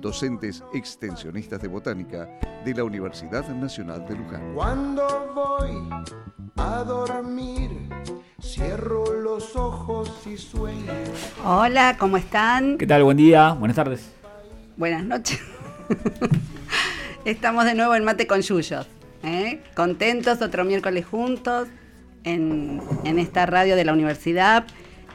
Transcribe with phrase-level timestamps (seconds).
[0.00, 2.28] docentes extensionistas de botánica
[2.64, 4.54] de la Universidad Nacional de Luján.
[4.54, 5.88] Cuando voy
[6.56, 7.70] a dormir,
[8.40, 10.92] cierro los ojos y sueño.
[11.44, 12.78] Hola, ¿cómo están?
[12.78, 13.04] ¿Qué tal?
[13.04, 14.12] Buen día, buenas tardes.
[14.76, 15.40] Buenas noches.
[17.24, 18.86] Estamos de nuevo en Mate con Yuyos.
[19.22, 19.62] ¿eh?
[19.74, 21.68] Contentos, otro miércoles juntos
[22.24, 24.64] en, en esta radio de la universidad.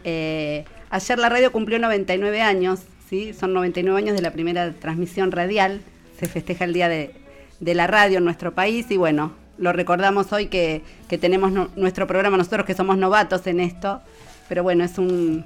[0.04, 3.34] Eh, ayer la radio cumplió 99 años, ¿sí?
[3.34, 5.82] son 99 años de la primera transmisión radial.
[6.20, 7.14] Se festeja el día de,
[7.60, 11.70] de la radio en nuestro país y bueno, lo recordamos hoy que, que tenemos no-
[11.76, 14.02] nuestro programa, nosotros que somos novatos en esto.
[14.50, 15.46] Pero bueno, es un,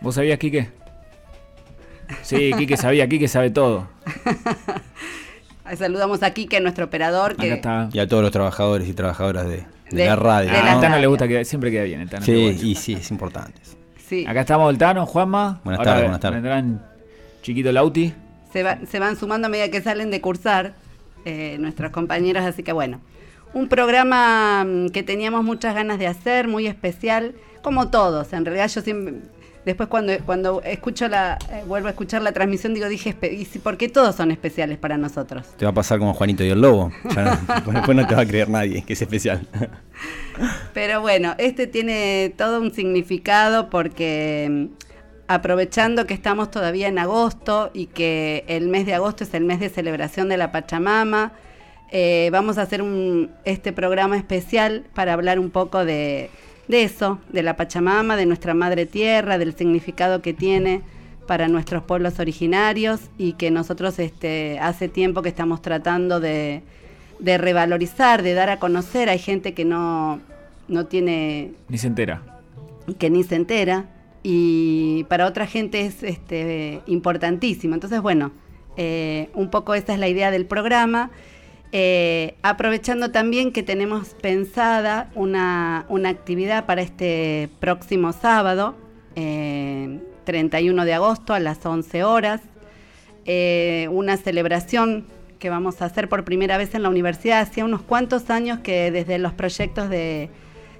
[0.00, 0.70] ¿Vos sabías, Quique?
[2.22, 3.86] Sí, Quique sabía, Quique sabe todo.
[5.76, 7.88] Saludamos a Quique, nuestro operador, Acá que está.
[7.92, 10.50] Y a todos los trabajadores y trabajadoras de, de De- la radio.
[10.50, 11.00] de Ah, la Tano radio.
[11.02, 12.00] le gusta que siempre queda bien.
[12.00, 13.60] El Tano, Sí, y sí, es importante.
[14.08, 15.60] sí, Acá estamos el Tano, Juanma.
[15.64, 16.42] Buenas tardes, buenas tardes.
[16.42, 16.82] Vendrán
[17.42, 18.12] Chiquito Lauti.
[18.52, 20.74] se, va- se van sumando a medida que salen de cursar
[21.24, 23.00] eh, nuestros compañeros, así que bueno.
[23.54, 28.32] Un programa mm, que teníamos muchas ganas de hacer, muy especial, como todos.
[28.34, 29.14] En realidad yo siempre,
[29.64, 33.58] después cuando, cuando escucho la, eh, vuelvo a escuchar la transmisión, digo, dije, espe- ¿y
[33.58, 35.46] por qué todos son especiales para nosotros?
[35.56, 36.92] Te va a pasar como Juanito y el Lobo.
[37.14, 39.46] Ya no- después no te va a creer nadie que es especial.
[40.74, 44.66] Pero bueno, este tiene todo un significado porque mm,
[45.28, 49.60] aprovechando que estamos todavía en agosto y que el mes de agosto es el mes
[49.60, 51.32] de celebración de la Pachamama,
[51.90, 56.30] eh, vamos a hacer un, este programa especial para hablar un poco de,
[56.66, 60.80] de eso, de la Pachamama, de nuestra madre tierra, del significado que tiene
[61.26, 66.62] para nuestros pueblos originarios y que nosotros este, hace tiempo que estamos tratando de,
[67.18, 69.10] de revalorizar, de dar a conocer.
[69.10, 70.20] Hay gente que no,
[70.68, 72.22] no tiene Ni se entera.
[72.98, 73.84] que ni se entera
[74.30, 77.72] y para otra gente es este, importantísimo.
[77.72, 78.30] Entonces, bueno,
[78.76, 81.10] eh, un poco esa es la idea del programa.
[81.72, 88.74] Eh, aprovechando también que tenemos pensada una, una actividad para este próximo sábado,
[89.16, 92.42] eh, 31 de agosto a las 11 horas,
[93.24, 95.06] eh, una celebración
[95.38, 97.40] que vamos a hacer por primera vez en la universidad.
[97.40, 100.28] Hacía unos cuantos años que desde los proyectos de,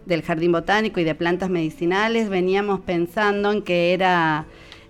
[0.09, 4.47] del Jardín Botánico y de plantas medicinales veníamos pensando en que era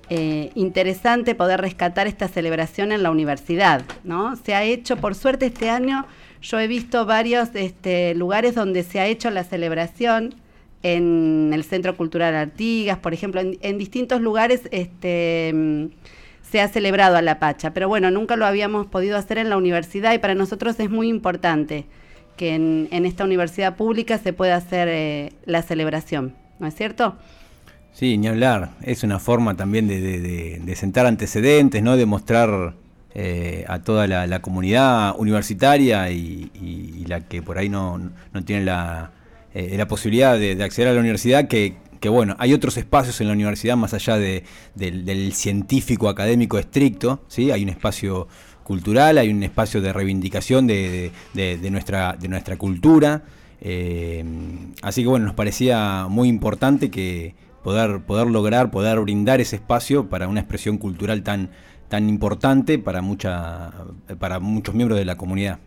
[0.08, 3.82] eh, interesante poder rescatar esta celebración en la universidad.
[4.04, 4.36] ¿no?
[4.36, 6.06] Se ha hecho, por suerte este año,
[6.40, 10.34] yo he visto varios este, lugares donde se ha hecho la celebración
[10.82, 15.90] en el Centro Cultural Artigas, por ejemplo, en, distintos lugares este,
[16.40, 19.56] se ha celebrado a la Pacha, pero bueno, nunca lo habíamos podido hacer en la
[19.56, 21.86] universidad y para nosotros es muy importante
[22.38, 27.16] que en, en esta universidad pública se pueda hacer eh, la celebración, ¿no es cierto?
[27.92, 28.70] Sí, ni hablar.
[28.82, 31.96] Es una forma también de, de- sentar antecedentes, ¿no?
[31.96, 32.74] De mostrar
[33.14, 37.98] eh, a toda la, comunidad universitaria y, la que por ahí no,
[38.32, 39.10] no tiene la,
[39.52, 43.20] eh, la posibilidad de, de acceder a la universidad que, que, bueno, hay otros espacios
[43.20, 44.44] en la universidad más allá de-
[44.76, 47.50] del, del científico académico estricto, ¿sí?
[47.50, 48.28] Hay un espacio
[48.68, 53.22] cultural, hay un espacio de reivindicación de, de- nuestra, de nuestra cultura.
[53.60, 54.24] eh,
[54.82, 57.34] así que bueno, nos parecía muy importante que
[57.64, 61.50] poder, poder lograr, poder brindar ese espacio para una expresión cultural tan,
[61.88, 63.72] tan importante para, mucha,
[64.20, 65.58] para muchos miembros de la comunidad.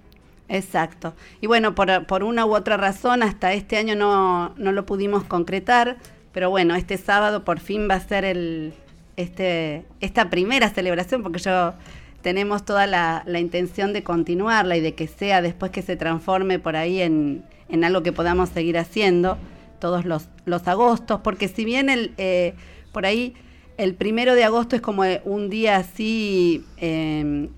[0.48, 1.14] Exacto.
[1.42, 5.24] Y bueno, por, por una u otra razón, hasta este año no, no lo pudimos
[5.24, 5.98] concretar,
[6.34, 8.74] pero bueno, este sábado por fin va a ser el,
[9.18, 11.74] este, esta primera celebración, porque yo
[12.22, 16.60] tenemos toda la, la intención de continuarla y de que sea después que se transforme
[16.60, 19.38] por ahí en, en algo que podamos seguir haciendo
[19.80, 22.54] todos los, los agostos, porque si bien el, eh,
[22.92, 23.34] por ahí
[23.78, 27.50] el primero de agosto es como un día así eh,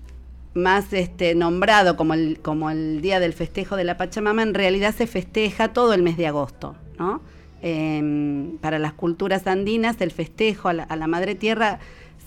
[0.54, 4.94] más este, nombrado como el, como el día del festejo de la Pachamama, en realidad
[4.94, 7.20] se festeja todo el mes de agosto, ¿no?
[7.60, 11.78] Eh, para las culturas andinas, el festejo a la, a la Madre Tierra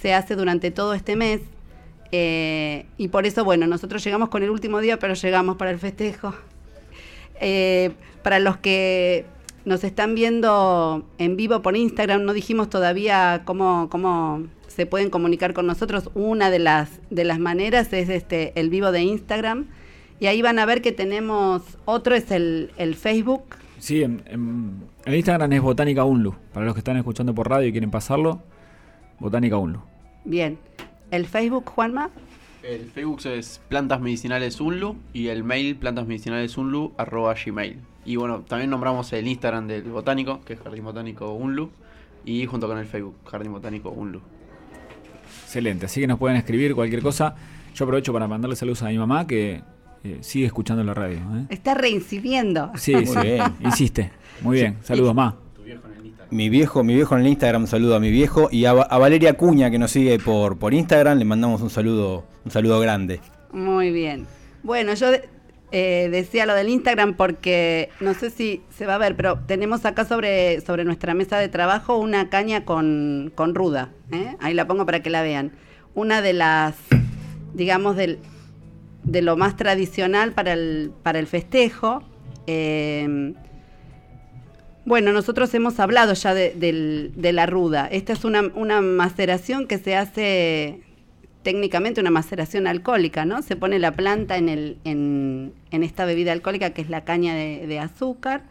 [0.01, 1.41] se hace durante todo este mes.
[2.11, 5.79] Eh, y por eso, bueno, nosotros llegamos con el último día, pero llegamos para el
[5.79, 6.33] festejo.
[7.39, 7.91] Eh,
[8.23, 9.25] para los que
[9.65, 12.23] nos están viendo en vivo por Instagram.
[12.23, 16.09] No dijimos todavía cómo, cómo se pueden comunicar con nosotros.
[16.15, 19.65] Una de las, de las maneras es este, el vivo de Instagram.
[20.19, 23.43] Y ahí van a ver que tenemos otro, es el, el Facebook.
[23.77, 26.33] Sí, en, en- el Instagram es Botánica Unlu.
[26.53, 28.41] Para los que están escuchando por radio y quieren pasarlo,
[29.19, 29.79] Botánica Unlu.
[30.25, 30.57] Bien.
[31.11, 32.09] El Facebook, Juanma.
[32.63, 37.77] El Facebook es Plantas Medicinales Unlu y el mail plantasmedicinalesunlu arroba gmail.
[38.05, 41.69] Y bueno, también nombramos el Instagram del botánico, que es Jardín Botánico Unlu,
[42.25, 44.19] y junto con el Facebook, Jardín Botánico Unlu.
[45.43, 47.35] Excelente, así que nos pueden escribir cualquier cosa.
[47.73, 49.61] Yo aprovecho para mandarle saludos a mi mamá que
[50.03, 51.19] eh, sigue escuchando la radio.
[51.19, 51.45] ¿eh?
[51.49, 52.71] Está reincidiendo.
[52.75, 53.43] Sí, Muy sí, bien.
[53.63, 54.11] insiste.
[54.41, 55.37] Muy bien, saludos, ma.
[56.29, 58.49] Mi viejo, mi viejo en el Instagram, un saludo a mi viejo.
[58.51, 62.25] Y a, a Valeria Cuña, que nos sigue por, por Instagram, le mandamos un saludo,
[62.43, 63.21] un saludo grande.
[63.51, 64.27] Muy bien.
[64.63, 65.07] Bueno, yo
[65.71, 69.85] eh, decía lo del Instagram porque no sé si se va a ver, pero tenemos
[69.85, 73.89] acá sobre, sobre nuestra mesa de trabajo una caña con, con ruda.
[74.11, 74.35] ¿eh?
[74.41, 75.53] Ahí la pongo para que la vean.
[75.95, 76.75] Una de las,
[77.53, 78.19] digamos, del,
[79.03, 82.03] de lo más tradicional para el, para el festejo.
[82.47, 83.33] Eh,
[84.87, 87.89] bueno, nosotros hemos hablado ya de, la ruda.
[87.91, 90.79] Esta es una, una maceración que se hace
[91.43, 93.41] técnicamente una maceración alcohólica, ¿no?
[93.41, 98.43] Se pone la planta en, esta bebida alcohólica que es la caña de, azúcar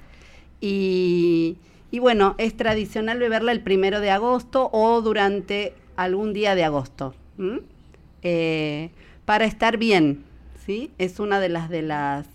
[0.61, 1.56] y,
[2.00, 7.15] bueno, es tradicional beberla el primero de agosto o durante algún día de agosto.
[8.21, 8.91] Eh,
[9.25, 10.23] para estar bien,
[10.67, 10.91] ¿sí?
[10.99, 12.27] Es una de las de las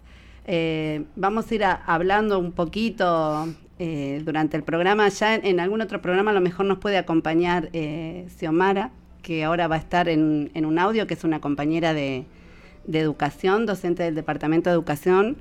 [0.47, 3.47] eh, vamos a ir a- hablando un poquito
[3.83, 5.09] eh, durante el programa.
[5.09, 8.91] Ya en, en algún otro programa a lo mejor nos puede acompañar eh, Xiomara,
[9.23, 12.25] que ahora va a estar en, en un audio, que es una compañera de,
[12.85, 15.35] de educación, docente del Departamento de Educación,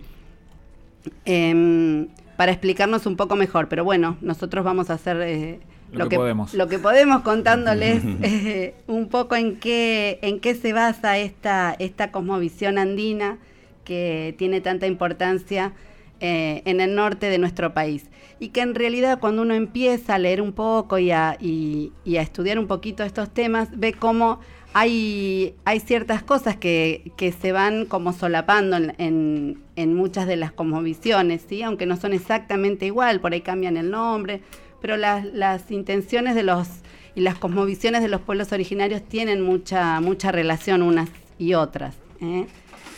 [1.27, 2.09] em,
[2.39, 3.69] para explicarnos un poco mejor.
[3.69, 5.61] Pero bueno, nosotros vamos a hacer eh,
[5.93, 6.55] Lo que podemos.
[6.55, 12.11] lo que podemos contándoles eh, un poco en qué, en qué se basa esta, esta
[12.11, 13.37] cosmovisión andina
[13.85, 15.73] que tiene tanta importancia
[16.21, 18.05] eh, en el norte de nuestro país.
[18.39, 22.17] Y que en realidad cuando uno empieza a leer un poco y a, y- y
[22.17, 24.41] a estudiar un poquito estos temas, ve cómo
[24.73, 30.37] hay, hay ciertas cosas que, que se van como solapando en, en- en muchas de
[30.37, 31.63] las cosmovisiones, ¿sí?
[31.63, 34.43] aunque no son exactamente igual, por ahí cambian el nombre,
[34.81, 36.69] pero las, las intenciones de los
[37.17, 41.97] y las cosmovisiones de los pueblos originarios tienen mucha, mucha relación unas y otras.
[42.23, 42.47] ¿eh?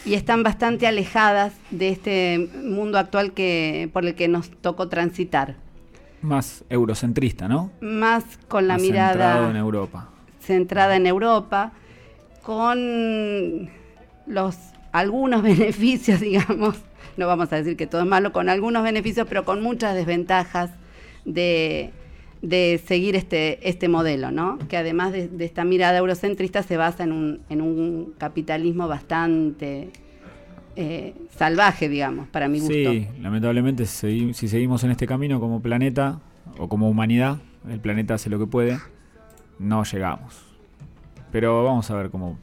[0.04, 5.56] Y están bastante alejadas de este mundo actual que, por el que nos tocó transitar.
[6.22, 7.70] Más eurocentrista, ¿no?
[7.80, 10.08] Más con la Más mirada centrado en Europa.
[10.40, 11.72] centrada en Europa,
[12.42, 13.70] con
[14.26, 14.56] los
[14.92, 16.76] algunos beneficios, digamos,
[17.16, 20.70] no vamos a decir que todo es malo, con algunos beneficios, pero con muchas desventajas
[21.24, 21.92] de,
[22.42, 24.58] de seguir este, este modelo, ¿no?
[24.68, 29.90] Que además de, esta mirada eurocentrista se basa en un, en un capitalismo bastante
[30.74, 32.74] eh, salvaje, digamos, para mi gusto.
[32.74, 36.20] Sí, lamentablemente segui- si seguimos en este camino como planeta
[36.58, 37.38] o como humanidad,
[37.70, 38.76] el planeta hace lo que puede,
[39.60, 40.42] no llegamos.
[41.30, 42.38] Pero vamos a ver cómo,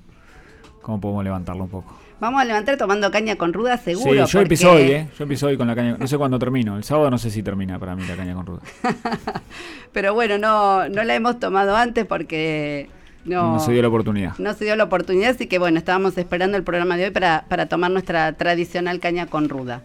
[0.82, 1.99] cómo podemos levantarlo un poco.
[2.20, 4.12] Vamos a levantar tomando caña con ruda, seguro.
[4.12, 5.08] sí, yo porque- empiezo hoy, ¿eh?
[5.18, 5.96] Yo empiezo hoy con la caña.
[5.98, 6.76] No sé cuándo termino.
[6.76, 8.60] El sábado no sé si termina para mí la caña con ruda.
[9.94, 12.90] Pero bueno, no, no la hemos tomado antes porque
[13.26, 14.38] no, No, se dio la oportunidad.
[14.38, 17.46] no se dio la oportunidad, así que bueno, estábamos esperando el programa de hoy para,
[17.48, 19.82] para tomar nuestra tradicional caña con ruda.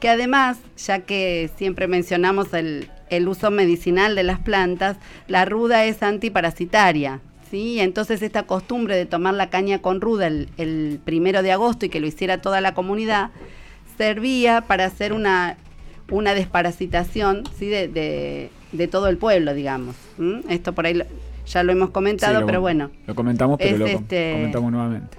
[0.00, 5.84] Que además, ya que siempre mencionamos el, el uso medicinal de las plantas, la ruda
[5.84, 7.20] es antiparasitaria.
[7.50, 7.80] ¿Sí?
[7.80, 11.88] Entonces esta costumbre de tomar la caña con ruda el, el primero de agosto y
[11.88, 13.30] que lo hiciera toda la comunidad,
[13.98, 15.56] servía para hacer una,
[16.10, 17.66] una desparasitación ¿sí?
[17.66, 19.96] de, de- de todo el pueblo, digamos.
[20.48, 21.04] Esto por ahí lo-
[21.46, 22.90] ya lo hemos comentado, Sí, lo- pero bueno.
[23.06, 25.18] Lo comentamos, pero es lo este- comentamos nuevamente.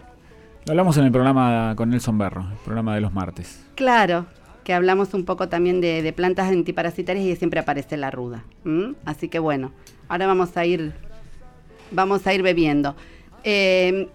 [0.65, 3.63] Lo hablamos en el programa con Nelson Berro, el programa de los martes.
[3.75, 4.25] Claro,
[4.65, 8.43] que hablamos un poco también de, de plantas antiparasitarias y siempre aparece la ruda.
[9.05, 9.71] Así que bueno,
[10.09, 10.91] ahora vamos a ir,
[11.91, 12.95] vamos a ir bebiendo.
[13.43, 14.07] Eh,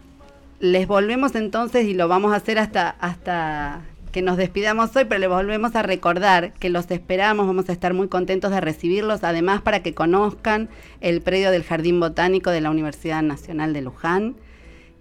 [0.61, 3.81] les volvemos entonces y lo vamos a hacer hasta, hasta
[4.13, 7.95] que nos despidamos hoy, pero les volvemos a recordar que los esperamos, vamos a estar
[7.95, 10.69] muy contentos de recibirlos, además para que conozcan
[11.01, 14.37] el predio del Jardín Botánico de la Universidad Nacional de Luján,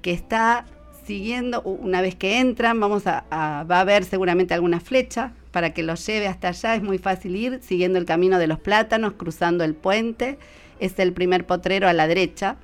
[0.02, 0.66] que está
[1.06, 5.74] siguiendo, una vez que entran, vamos a, a- va a haber seguramente alguna flecha para
[5.74, 9.14] que los lleve hasta allá, es muy fácil ir, siguiendo el camino de los plátanos,
[9.14, 10.38] cruzando el puente,
[10.82, 12.58] es el primer potrero a la derecha.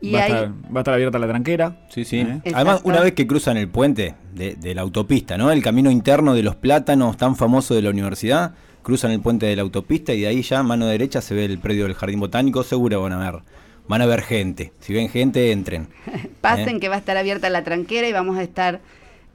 [0.00, 1.76] Y va, ahí, a estar, va a estar abierta la tranquera.
[1.90, 2.18] Sí, sí.
[2.20, 2.40] ¿eh?
[2.54, 5.50] Además, una vez que cruzan el puente de, de la autopista, ¿no?
[5.50, 9.56] El camino interno de los plátanos tan famoso de la universidad, cruzan el puente de
[9.56, 12.62] la autopista y de ahí ya, mano derecha, se ve el predio del Jardín Botánico.
[12.62, 13.40] Seguro van a ver,
[13.88, 14.72] van a ver gente.
[14.78, 15.88] Si ven gente, entren.
[16.40, 16.80] Pasen ¿Eh?
[16.80, 18.80] que va a estar abierta la tranquera y vamos a estar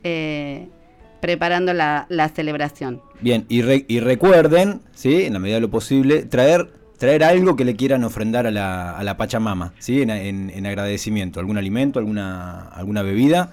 [0.06, 0.68] eh,
[1.22, 3.02] preparando la, la celebración.
[3.20, 5.24] Bien, y, re- y recuerden, ¿sí?
[5.24, 8.92] en la medida de lo posible, traer, traer algo que le quieran ofrendar a la,
[8.92, 10.02] a la Pachamama, ¿sí?
[10.02, 13.52] en, en- en agradecimiento, algún alimento, alguna, alguna bebida.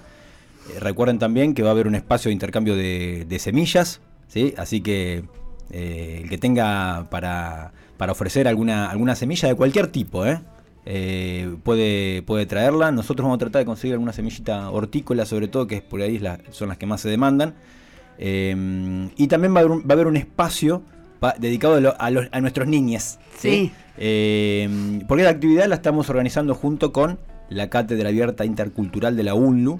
[0.75, 4.53] Eh, recuerden también que va a haber un espacio de intercambio de, de semillas, ¿sí?
[4.57, 5.23] así que
[5.71, 10.39] eh, el que tenga para, para ofrecer alguna, alguna semilla de cualquier tipo, ¿eh?
[10.85, 12.91] Eh, puede, puede traerla.
[12.91, 16.19] Nosotros vamos a tratar de conseguir alguna semillita hortícola, sobre todo, que por ahí
[16.49, 17.53] son las que más se demandan.
[18.17, 20.81] Y también va a haber va a haber un espacio
[21.21, 23.17] pa- dedicado a, lo- a los- a nuestros niños.
[23.37, 23.71] Sí.
[23.97, 24.67] Eh,
[25.07, 27.17] porque la actividad la estamos organizando junto con
[27.49, 29.79] la Cátedra Abierta Intercultural de la UNLU.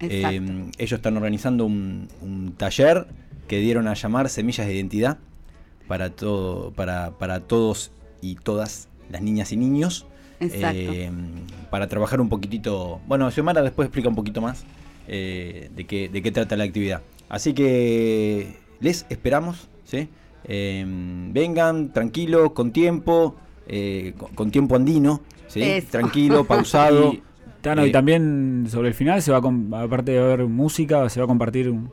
[0.00, 3.06] Eh, ellos están organizando un, un taller
[3.48, 5.18] que dieron a llamar Semillas de Identidad
[5.88, 7.90] para, todo, para, para todos
[8.20, 10.06] y todas las niñas y niños.
[10.40, 10.76] Exacto.
[10.78, 11.10] Eh,
[11.70, 13.00] para trabajar un poquitito.
[13.06, 14.64] Bueno, Xiomara después explica un poquito más
[15.08, 17.00] eh, de, qué, de qué trata la actividad.
[17.28, 20.08] Así que les esperamos, ¿sí?
[20.48, 20.84] Eh,
[21.32, 23.34] vengan tranquilos, con tiempo,
[23.66, 25.22] eh, con, con tiempo andino,
[25.90, 27.12] tranquilo, pausado.
[27.12, 27.22] Y,
[27.60, 31.20] Tano, y Eh, también sobre el final, se va a aparte de haber música, se
[31.20, 31.90] va a compartir un-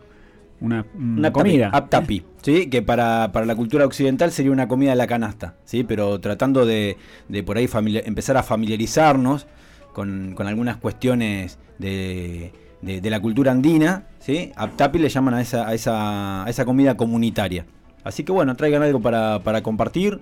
[0.61, 1.69] una, una Una comida.
[1.73, 2.67] Aptapi, ¿sí?
[2.69, 5.83] que para, para la cultura occidental sería una comida de la canasta, ¿sí?
[5.83, 6.95] pero tratando de,
[7.27, 7.67] de por ahí
[8.05, 9.47] empezar a familiarizarnos
[9.93, 14.51] con, con algunas cuestiones de, de- de la cultura andina, ¿sí?
[14.55, 17.65] Aptapi le llaman a esa, a, esa, a esa comida comunitaria.
[18.03, 20.19] Así que bueno, traigan algo para, para compartir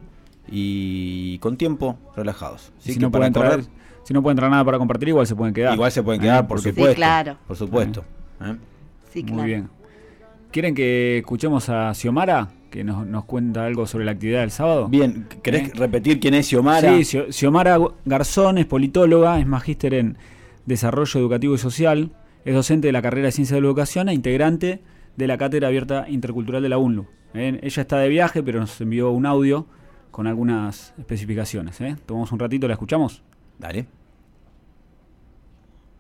[0.50, 2.72] y con tiempo relajados.
[2.80, 2.94] ¿sí?
[2.94, 3.66] si, Que no para pueden traer, correr,
[4.04, 5.74] si no pueden traer nada para compartir, igual se pueden quedar.
[5.74, 6.96] igual se pueden Eh, quedar, por porque- supuesto.
[6.96, 7.38] claro.
[7.48, 8.04] Por supuesto.
[8.42, 8.56] ¿eh?
[9.14, 9.44] Sí, Muy claro.
[9.46, 9.70] bien.
[10.52, 14.88] ¿Quieren que escuchemos a Xiomara, que nos, nos cuenta algo sobre la actividad del sábado?
[14.90, 15.72] Bien, ¿querés ¿Eh?
[15.76, 16.90] repetir quién es Xiomara?
[16.98, 20.18] Sí, Xio- Xiomara Garzón es politóloga, es magíster en
[20.66, 22.12] Desarrollo Educativo y Social,
[22.44, 24.82] es docente de la carrera de Ciencia de la Educación e integrante
[25.22, 27.08] de la Cátedra Abierta Intercultural de la UNLU.
[27.36, 27.60] ¿eh?
[27.62, 29.68] Ella está de viaje, pero nos envió un audio
[30.10, 31.80] con algunas especificaciones.
[31.80, 31.96] ¿eh?
[32.08, 33.22] Tomamos un ratito, ¿la escuchamos?
[33.60, 33.88] Dale.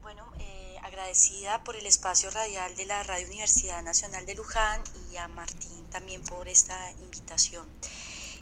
[0.01, 4.82] Bueno, eh, agradecida por el espacio radial de la Radio Universidad Nacional de Luján
[5.13, 7.66] y a Martín también por esta invitación.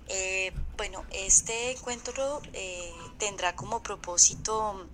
[0.08, 4.88] Eh, bueno, este encuentro eh, tendrá como propósito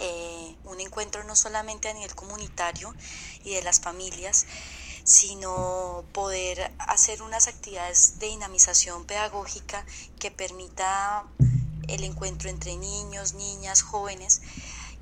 [0.00, 2.94] eh, un encuentro no solamente a nivel comunitario
[3.44, 4.46] y de las familias,
[5.04, 9.84] sino poder hacer unas actividades de dinamización pedagógica
[10.18, 11.24] que permita
[11.88, 14.40] el encuentro entre niños, niñas, jóvenes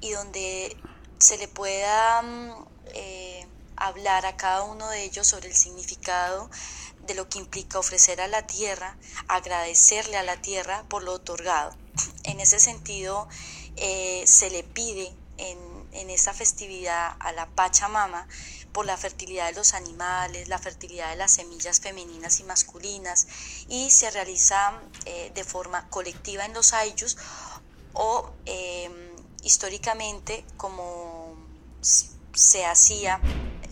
[0.00, 0.76] y donde
[1.18, 6.50] se le pueda mm, eh, hablar a cada uno de ellos sobre el significado
[7.06, 8.96] de lo que implica ofrecer a la tierra,
[9.28, 11.76] agradecerle a la tierra por lo otorgado.
[12.24, 13.28] En ese sentido,
[13.76, 15.58] eh, se le pide en,
[15.92, 18.26] en esta festividad a la Pachamama
[18.72, 23.26] por la fertilidad de los animales, la fertilidad de las semillas femeninas y masculinas,
[23.68, 27.16] y se realiza eh, de forma colectiva en los ayllus
[27.92, 28.90] o eh,
[29.42, 31.36] históricamente como
[32.32, 33.20] se hacía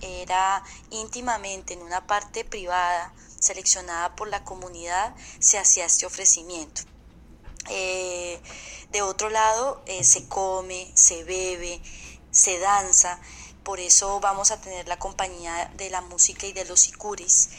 [0.02, 6.82] era íntimamente en una parte privada seleccionada por la comunidad se hacía este ofrecimiento.
[7.68, 8.40] Eh,
[8.90, 11.80] de otro lado, eh, se come, se bebe,
[12.30, 13.20] se danza,
[13.70, 17.50] por eso vamos a tener la compañía de la música y de los sicuris.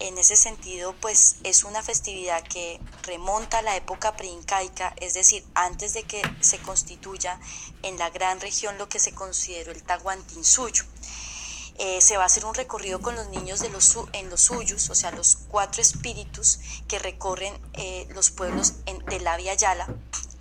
[0.00, 5.46] En ese sentido, pues es una festividad que remonta a la época preincaica, es decir,
[5.54, 7.40] antes de que se constituya
[7.82, 10.84] en la gran región lo que se consideró el Tahuantinsuyo.
[11.78, 14.90] Eh, se va a hacer un recorrido con los niños de los, en los suyos,
[14.90, 19.88] o sea, los cuatro espíritus que recorren eh, los pueblos de la Via Yala,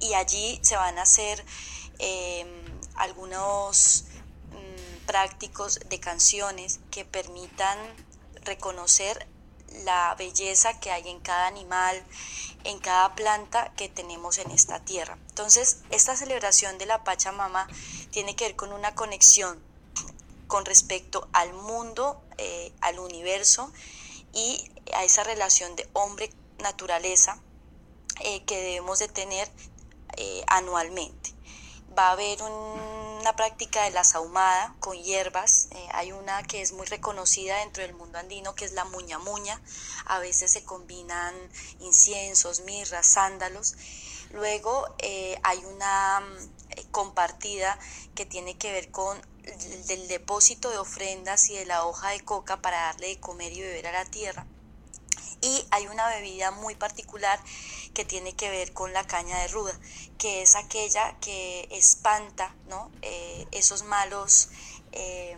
[0.01, 1.45] y allí se van a hacer
[1.99, 2.45] eh,
[2.95, 4.03] algunos
[5.05, 7.77] prácticos de canciones que permitan
[8.43, 9.27] reconocer
[9.83, 12.03] la belleza que hay en cada animal,
[12.63, 15.17] en cada planta que tenemos en esta tierra.
[15.29, 17.67] Entonces, esta celebración de la Pachamama
[18.11, 19.61] tiene que ver con una conexión
[20.47, 23.71] con respecto al mundo, eh, al universo
[24.33, 27.41] y a esa relación de hombre-naturaleza
[28.21, 29.49] eh, que debemos de tener
[30.17, 31.34] eh, anualmente.
[31.97, 32.79] Va a haber un-
[33.21, 35.67] una práctica de la saumada con hierbas.
[35.71, 39.17] eh, hay una que es muy reconocida dentro del mundo andino que es la muña
[39.19, 39.61] muña.
[40.05, 41.33] A veces se combinan
[41.79, 43.75] inciensos, mirras, sándalos.
[44.31, 46.21] Luego eh, hay una
[46.69, 47.77] eh, compartida
[48.13, 49.19] que tiene que ver con
[49.89, 53.61] el depósito de ofrendas y de la hoja de coca para darle de comer y
[53.61, 54.45] beber a la tierra.
[55.41, 57.39] Y hay una bebida muy particular
[57.95, 59.73] que tiene que ver con la caña de ruda,
[60.19, 62.55] que es aquella que espanta.
[63.01, 64.49] Eh, esos malos
[64.91, 65.37] eh,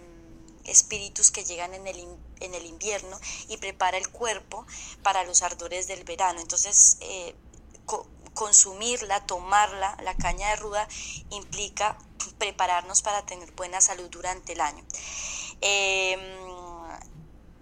[0.66, 2.06] espíritus que llegan en el,
[2.42, 4.66] en el invierno y prepara el cuerpo
[5.04, 6.42] para los ardores del verano.
[6.42, 7.36] Entonces, eh,
[8.34, 10.88] consumirla, tomarla, la caña de ruda,
[11.30, 11.98] implica
[12.38, 14.84] prepararnos para tener buena salud durante el año.
[15.62, 16.47] Em,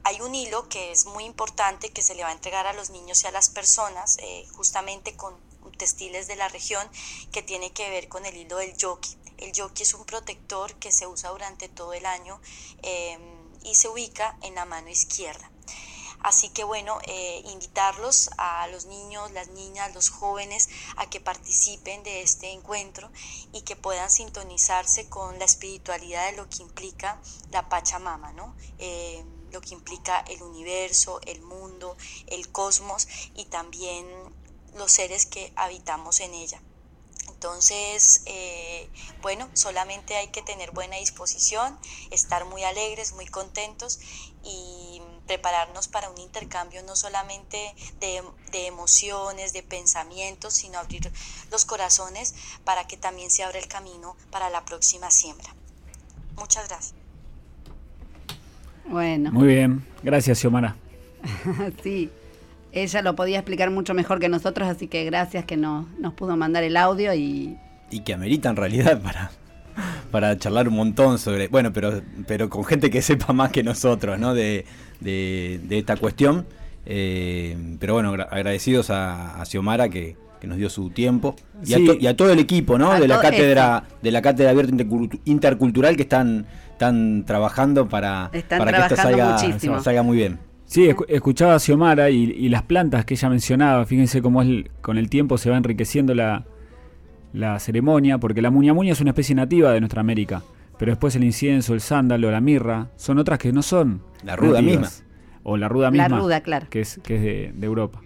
[0.05, 2.91] hay un hilo que es muy importante que se le va a entregar a los
[2.91, 5.35] niños y a las personas, eh, justamente con
[5.79, 6.87] textiles de la región,
[7.31, 9.17] que tiene que ver con el hilo del yoki.
[9.39, 12.39] El yoki es un protector que se usa durante todo el año
[12.83, 13.19] em,
[13.63, 15.49] y se ubica en la mano izquierda.
[16.19, 22.03] Así que bueno, eh, invitarlos a los niños, las niñas, los jóvenes a que participen
[22.03, 23.11] de este encuentro
[23.53, 27.19] y que puedan sintonizarse con la espiritualidad de lo que implica
[27.49, 28.55] la Pachamama, ¿no?
[28.77, 31.95] Eh, lo que implica el universo, el mundo,
[32.27, 34.05] el cosmos y también
[34.75, 36.61] los seres que habitamos en ella.
[37.29, 38.89] Entonces, eh,
[39.21, 41.79] bueno, solamente hay que tener buena disposición,
[42.11, 43.99] estar muy alegres, muy contentos
[44.43, 48.23] y prepararnos para un intercambio no solamente de,
[48.67, 51.11] emociones, de pensamientos, sino abrir
[51.49, 55.55] los corazones para que también se abra el camino para la próxima siembra.
[56.35, 57.04] Muchas gracias.
[58.89, 59.31] Bueno.
[59.31, 60.75] Muy bien, gracias Xiomara.
[61.83, 62.09] sí,
[62.71, 66.63] ella lo podía explicar mucho mejor que nosotros, así que gracias que nos pudo mandar
[66.63, 67.57] el audio y...
[67.89, 69.31] Y que amerita en realidad para,
[70.11, 74.19] para charlar un montón sobre, bueno, pero, pero con gente que sepa más que nosotros,
[74.19, 74.33] ¿no?
[74.33, 74.65] De,
[74.99, 76.45] de, esta cuestión.
[76.85, 82.39] Eh, pero bueno, agradecidos a, Xiomara que, nos dio su tiempo y, a, todo el
[82.39, 82.99] equipo ¿no?
[82.99, 84.73] de la cátedra de la cátedra abierta
[85.25, 89.37] intercultural que están, están trabajando para, para que esto salga,
[89.81, 90.39] salga, muy bien.
[90.65, 95.09] Sí, escuchaba a Xiomara y, las plantas que ella mencionaba, fíjense cómo es, con el
[95.09, 96.45] tiempo se va enriqueciendo la,
[97.33, 100.41] la ceremonia, porque la muña muña es una especie nativa de nuestra América,
[100.79, 104.01] pero después el incienso, el sándalo, la mirra, son otras que no son.
[104.23, 104.89] La ruda misma.
[105.43, 106.09] O la ruda misma.
[106.09, 106.67] La ruda, claro.
[106.69, 107.15] Que es, que
[107.47, 108.01] es de, Europa.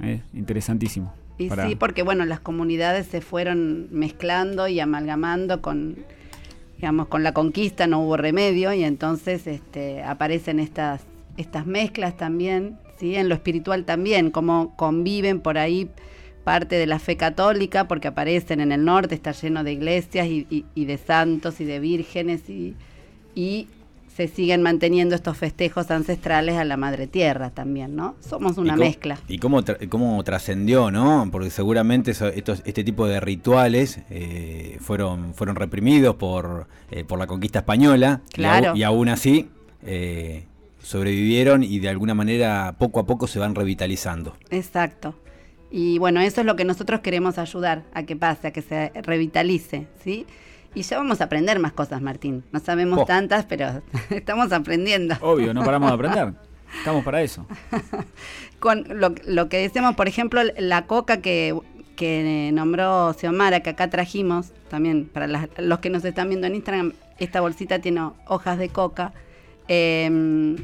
[0.00, 1.12] Eh, interesantísimo.
[1.40, 5.96] Y sí, porque bueno, las comunidades se fueron mezclando y amalgamando con,
[6.76, 11.00] digamos, con la conquista no hubo remedio y entonces este, aparecen estas,
[11.38, 13.16] estas mezclas también, ¿sí?
[13.16, 15.88] En lo espiritual también, cómo conviven por ahí
[16.44, 20.64] parte de la fe católica, porque aparecen en el norte, está lleno de iglesias y,
[20.74, 22.76] de santos y de vírgenes y,
[23.34, 23.68] y,
[24.20, 28.16] se siguen manteniendo estos festejos ancestrales a la Madre Tierra también, ¿no?
[28.20, 29.18] Somos una mezcla.
[29.28, 31.26] Y cómo, cómo trascendió, ¿no?
[31.32, 37.26] Porque seguramente estos, este tipo de rituales eh, fueron, fueron reprimidos por, eh, por la
[37.26, 38.76] conquista española claro.
[38.76, 39.48] y, aún así...
[39.82, 40.44] Eh,
[40.82, 44.34] sobrevivieron y de alguna manera poco a poco se van revitalizando.
[44.50, 45.14] Exacto.
[45.70, 48.90] Y bueno, eso es lo que nosotros queremos ayudar a que pase, a que se
[49.02, 50.26] revitalice, ¿sí?
[50.74, 52.44] Y ya vamos a aprender más cosas, Martín.
[52.52, 53.04] No sabemos oh.
[53.04, 55.16] tantas, pero estamos aprendiendo.
[55.20, 56.34] Obvio, no paramos de aprender.
[56.78, 57.44] Estamos para eso.
[58.60, 61.58] Con lo, que decimos, por ejemplo, la coca que,
[61.96, 66.92] que nombró Xiomara, que acá trajimos, también para los que nos están viendo en Instagram,
[67.18, 69.12] esta bolsita tiene hojas de coca.
[69.66, 70.56] Eh,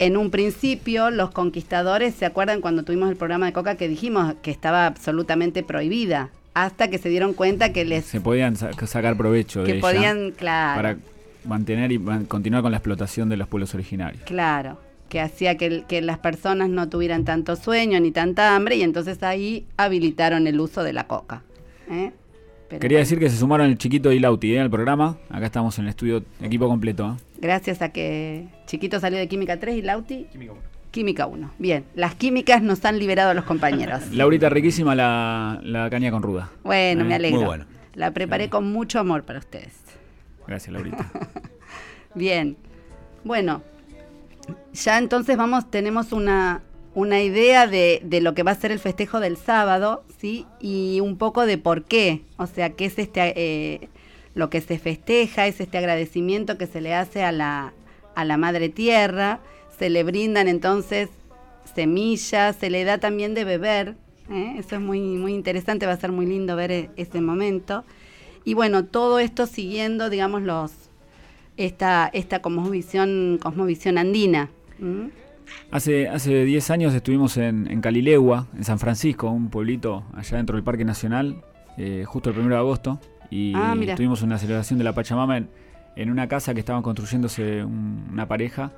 [0.00, 4.34] en un principio los conquistadores, ¿se acuerdan cuando tuvimos el programa de Coca que dijimos
[4.42, 6.30] que estaba absolutamente prohibida?
[6.54, 8.04] Hasta que se dieron cuenta que les...
[8.04, 10.76] Se podían sacar provecho que de podían, claro.
[10.76, 10.96] Para
[11.44, 14.22] mantener y continuar con la explotación de los pueblos originarios.
[14.24, 18.82] Claro, que hacía que, que las personas no tuvieran tanto sueño ni tanta hambre y
[18.82, 21.42] entonces ahí habilitaron el uso de la coca.
[21.90, 22.12] ¿eh?
[22.78, 24.60] Quería decir que se sumaron el chiquito y Lauti ¿eh?
[24.60, 25.18] al programa.
[25.28, 27.16] Acá estamos en el estudio, equipo completo.
[27.16, 27.22] ¿eh?
[27.40, 30.26] Gracias a que Chiquito salió de Química 3 y Lauti.
[30.30, 30.60] Química 1.
[30.90, 31.52] Química 1.
[31.58, 34.02] Bien, las químicas nos han liberado a los compañeros.
[34.12, 36.50] Laurita, riquísima la, caña con ruda.
[36.64, 37.16] Bueno, me ¿Eh?
[37.16, 37.38] alegro.
[37.38, 37.66] Muy bueno.
[37.94, 39.74] La preparé con mucho amor para ustedes.
[40.46, 41.10] Gracias, Laurita.
[42.14, 42.56] Bien.
[43.22, 43.62] Bueno,
[44.72, 46.62] ya entonces vamos, tenemos una,
[46.94, 50.46] una idea de, de, lo que va a ser el festejo del sábado, ¿sí?
[50.60, 53.88] Y un poco de por qué, o sea, qué es este, eh,
[54.34, 57.74] lo que se festeja, es este agradecimiento que se le hace a la,
[58.14, 59.40] a la Madre Tierra,
[59.80, 61.08] se le brindan entonces
[61.74, 63.96] semillas, se le da también de beber,
[64.30, 64.56] ¿eh?
[64.58, 67.84] eso es muy, muy interesante, va a ser muy lindo ver e, ese momento.
[68.44, 70.72] Y bueno, todo esto siguiendo, digamos, los
[71.56, 74.50] esta, esta cosmovisión, cosmovisión andina.
[75.70, 80.56] Hace, hace 10 años estuvimos en, en, Calilegua, en San Francisco, un pueblito allá dentro
[80.56, 81.42] del Parque Nacional,
[81.78, 86.10] eh, justo el 1 de agosto, y ah, tuvimos una celebración de la Pachamama en,
[86.10, 88.72] una casa que estaban construyéndose una pareja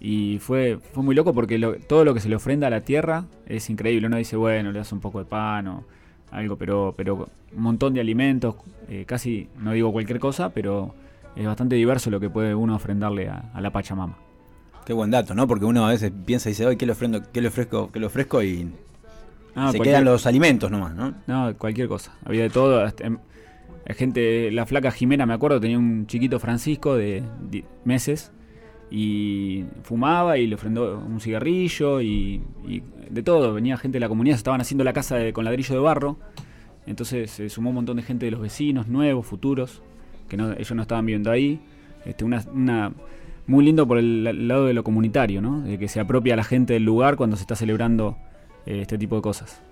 [0.00, 2.82] Y fue, fue muy loco porque lo- todo lo que se le ofrenda a la
[2.82, 4.06] tierra es increíble.
[4.06, 5.84] Uno dice, bueno, le das un poco de pan o
[6.30, 8.56] algo, pero, pero un montón de alimentos,
[8.88, 10.94] eh, casi, no digo cualquier cosa, pero
[11.36, 14.16] es bastante diverso lo que puede uno ofrendarle a, a la Pachamama.
[14.84, 15.46] Qué buen dato, ¿no?
[15.46, 17.98] Porque uno a veces piensa y dice, hoy ¿qué le ofrendo, qué le ofrezco, qué
[18.00, 18.42] le ofrezco?
[18.42, 18.70] Y
[19.54, 21.14] Ah, se cualquier- quedan los alimentos nomás, ¿no?
[21.26, 22.12] No, cualquier cosa.
[22.24, 22.84] Había de todo.
[22.84, 23.18] hasta, em,
[23.86, 27.22] gente, la flaca Jimena, me acuerdo, tenía un chiquito Francisco de
[27.84, 28.32] meses
[28.90, 32.42] y fumaba y le ofrendó un cigarrillo y,
[33.10, 33.54] de todo.
[33.54, 36.16] Venía gente de la comunidad, se estaban haciendo la casa con ladrillo de barro.
[36.86, 39.82] Entonces se sumó un montón de gente de los vecinos, nuevos, futuros,
[40.28, 41.60] que ellos no estaban viviendo ahí.
[42.04, 42.92] Este, una,
[43.46, 45.62] muy lindo por el, lado de lo comunitario, ¿no?
[45.62, 48.16] De que se apropia a la gente del lugar cuando se está celebrando
[48.66, 49.62] eh, este tipo de cosas.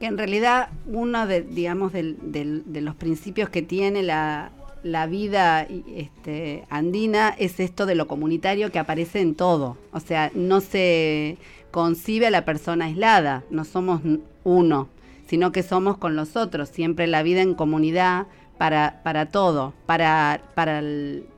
[0.00, 4.50] que en realidad uno de, digamos, de los principios que tiene la,
[4.82, 9.76] la vida este, andina es esto de lo comunitario que aparece en todo.
[9.92, 11.38] O sea, no se
[11.70, 14.00] concibe a la persona aislada, no somos
[14.44, 14.88] uno,
[15.26, 18.26] sino que somos con los otros, siempre la vida en comunidad
[18.58, 20.82] para, para todo, para, para,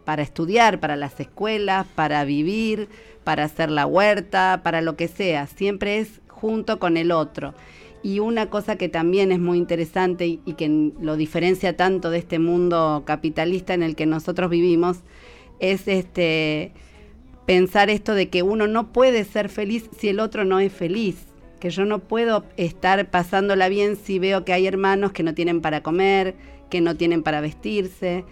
[0.04, 2.88] para estudiar, para las escuelas, para vivir,
[3.22, 7.54] para hacer la huerta, para lo que sea, siempre es junto con el otro.
[8.02, 12.38] Y una cosa que también es muy interesante y, que lo diferencia tanto de este
[12.38, 14.98] mundo capitalista en el que nosotros vivimos
[15.60, 16.72] es este
[17.46, 21.26] pensar esto de que uno no puede ser feliz si el otro no es feliz,
[21.60, 25.60] que yo no puedo estar pasándola bien si veo que hay hermanos que no tienen
[25.60, 26.34] para comer,
[26.70, 28.24] que no tienen para vestirse.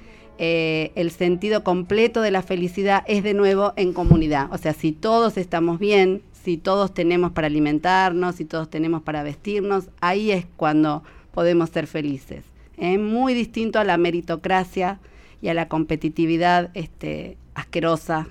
[0.42, 4.50] Eh, el sentido completo de la felicidad es de nuevo en comunidad.
[4.52, 9.22] O sea, si todos estamos bien, si todos tenemos para alimentarnos, si todos tenemos para
[9.22, 12.44] vestirnos, ahí es cuando podemos ser felices.
[12.76, 14.98] Es muy distinto a la meritocracia
[15.42, 18.29] y a la competitividad este, asquerosa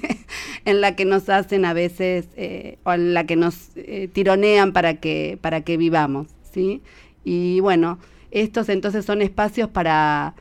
[0.64, 4.72] en la que nos hacen a veces eh, o en la que nos eh, tironean
[4.72, 6.82] para que para que vivamos, ¿sí?
[7.24, 7.98] Y bueno,
[8.30, 10.34] estos entonces son espacios para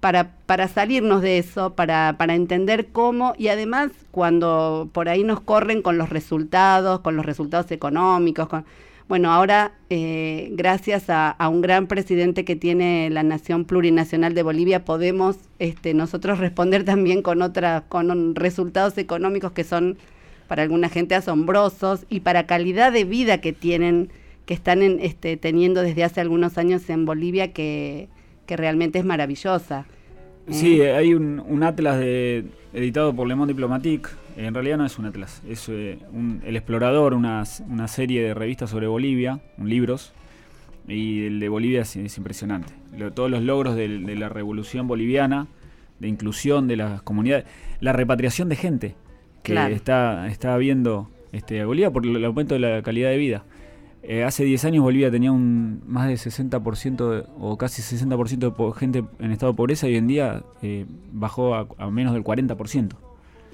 [0.00, 5.40] para, para salirnos de eso, para, para entender cómo, y además cuando por ahí nos
[5.40, 8.64] corren con los resultados, con los resultados económicos, con,
[9.08, 14.84] bueno, ahora eh, gracias a, un gran presidente que tiene la Nación Plurinacional de Bolivia,
[14.84, 19.98] podemos este, nosotros responder también con otras, con resultados económicos que son
[20.48, 24.10] para alguna gente asombrosos y para calidad de vida que tienen,
[24.46, 28.08] que están en, este, teniendo desde hace algunos años en Bolivia que,
[28.50, 29.86] que realmente es maravillosa.
[30.48, 34.08] Sí, Eh, hay un, un atlas de, editado por Le Monde Diplomatique.
[34.36, 37.44] En realidad no es un atlas, es eh, un- El Explorador, una,
[37.86, 40.12] serie de revistas sobre Bolivia, un libros.
[40.88, 42.72] Y el de Bolivia es, es impresionante.
[42.98, 43.86] Lo- todos los logros de,
[44.16, 45.46] la revolución boliviana,
[46.00, 47.44] de inclusión de las comunidades,
[47.80, 48.94] la repatriación de gente
[49.44, 49.72] que Claro.
[49.72, 53.44] está, está habiendo este, Bolivia por el aumento de la calidad de vida.
[54.02, 58.38] Eh, hace 10 años Bolivia tenía un más de 60% de- o casi 60%
[58.72, 62.14] de gente en estado de pobreza y hoy en día eh, bajó a, a menos
[62.14, 62.88] del 40%.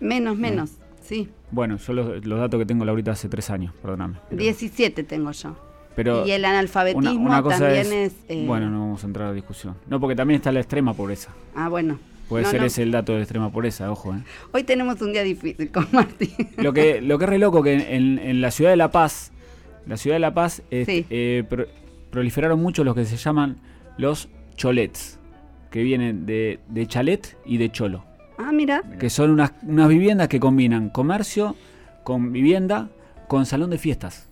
[0.01, 0.71] menos, menos,
[1.03, 1.29] sí.
[1.51, 4.19] Bueno, yo los, los datos que tengo ahorita hace 3 años, perdóname.
[4.29, 5.57] pero- 17 tengo yo.
[5.97, 8.15] pero y el analfabetismo una cosa también es...
[8.29, 9.75] eh, Bueno, no vamos a entrar a discusión.
[9.89, 11.33] No, porque también está la extrema pobreza.
[11.57, 11.99] Ah, bueno.
[12.29, 12.67] Puede No, ser no.
[12.67, 14.13] ese el dato de extrema pobreza, ojo.
[14.15, 14.19] ¿eh?
[14.53, 16.31] Hoy tenemos un día difícil con Martín.
[16.57, 19.33] Lo que, lo que es re loco que en, en la ciudad de La Paz,
[19.87, 21.07] la ciudad de La Paz, Sí.
[21.11, 21.67] eh, pro-
[22.11, 23.57] proliferaron mucho los que se llaman
[23.99, 25.19] los cholets,
[25.71, 28.05] que vienen de, de chalet y de cholo,
[28.39, 28.83] Ah, mira.
[28.99, 31.55] que son unas, unas viviendas que combinan comercio
[32.05, 32.89] con vivienda
[33.29, 34.29] con salón de fiestas.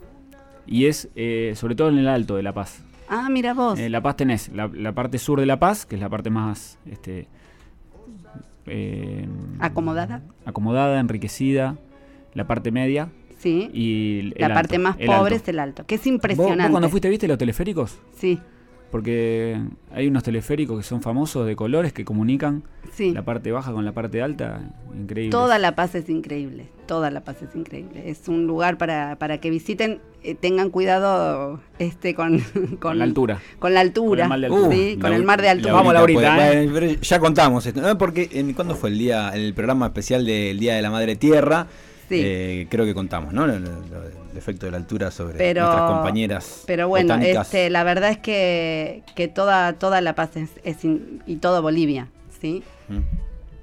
[0.67, 2.83] Y es eh, sobre todo en el alto de La Paz.
[3.09, 3.79] Ah, mira vos.
[3.79, 6.31] En La Paz tenés la, la parte sur de La Paz, que es la parte
[6.31, 7.29] más este,
[8.67, 9.29] eh,
[9.61, 10.23] Acomodada.
[10.47, 11.77] acomodada, enriquecida,
[12.33, 13.11] la parte media
[13.44, 13.70] Sí.
[13.72, 15.35] y el la alto, parte más pobre alto.
[15.37, 15.87] es el alto.
[15.87, 16.70] Que es ¿Vos- ¿Vos, impresionante.
[16.72, 17.98] cuando fuiste viste los teleféricos?
[18.18, 18.40] Sí,
[18.90, 19.61] Porque
[19.92, 23.12] hay unos teleféricos que son famosos de colores que comunican sí.
[23.12, 24.61] la parte baja con la parte alta.
[24.96, 25.30] Increíble.
[25.33, 26.68] Toda La Paz es increíble.
[26.87, 28.09] Toda La Paz es increíble.
[28.09, 30.00] Es un lugar para, para que visiten.
[30.22, 32.38] eh, tengan cuidado este con,
[32.80, 33.40] Con la altura.
[33.59, 34.28] Con la altura.
[34.28, 34.76] Con el mar de altura.
[34.76, 35.72] Sí, con el mar de altura.
[35.74, 36.98] Vamos, Laurita, pues, ¿eh?
[37.02, 37.98] ya contamos esto, ¿no?
[37.98, 41.66] Porque en, ¿cuándo fue el día, el programa especial del Día de la Madre Tierra?
[42.09, 42.21] Sí.
[42.23, 43.47] Eh, creo que contamos, ¿no?
[43.47, 46.64] Lo- lo- lo- el efecto de la altura sobre Pero- nuestras compañeras.
[46.67, 47.47] Pero bueno, botánicas.
[47.47, 51.62] este, la verdad es que, que toda, toda La Paz es, es in- y todo
[51.62, 52.09] Bolivia,
[52.40, 52.62] ¿sí?
[52.88, 52.99] Mm.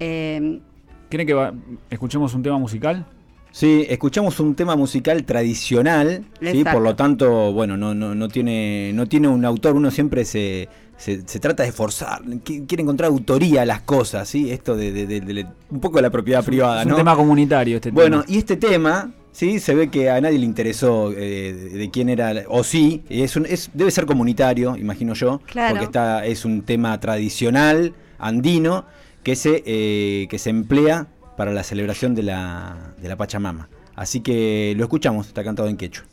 [0.00, 0.60] Eh,
[1.08, 1.52] ¿Quieren que va-
[1.90, 3.04] escuchemos un tema musical?
[3.50, 6.64] Sí, escuchamos un tema musical tradicional, ¿sí?
[6.64, 10.70] Por lo tanto, bueno, no, no, no, tiene, no tiene un autor, uno siempre se,
[11.02, 14.50] se, se trata de forzar, qui- quiere encontrar autoría a las cosas, ¿sí?
[14.52, 16.96] Esto de, de- de- de- un poco de la propiedad privada, Es un ¿no?
[16.96, 18.32] tema comunitario este Bueno, tema.
[18.32, 22.08] y este tema, sí, se ve que a nadie le interesó eh, de, de quién
[22.08, 25.70] era, o sí, es un, es, debe ser comunitario, imagino yo, Claro.
[25.70, 28.84] porque está, es un tema tradicional, andino,
[29.24, 33.68] que se, eh, que se emplea para la celebración de la, de la Pachamama.
[33.96, 36.04] Así que lo escuchamos, está cantado en quechua.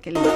[0.00, 0.30] Qué lindo.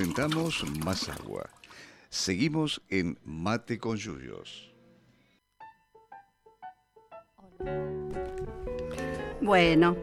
[0.00, 1.50] Calentamos más agua.
[2.08, 4.72] Seguimos en Mate con Yuyos.
[9.42, 9.96] Bueno,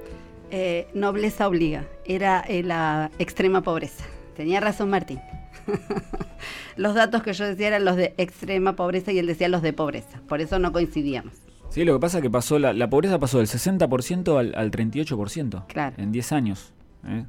[0.51, 1.87] eh, nobleza obliga.
[2.05, 4.05] Era eh, la extrema pobreza.
[4.35, 5.19] Tenía razón Martín.
[6.77, 9.73] los datos que yo decía eran los de extrema pobreza y él decía los de
[9.73, 10.21] pobreza.
[10.27, 11.33] Por eso no coincidíamos.
[11.71, 14.69] Sí, lo que pasa es que pasó la, la pobreza pasó del 60% al, al
[14.69, 15.95] 38% Claro.
[15.97, 16.73] en 10 años.
[17.07, 17.25] ¿eh?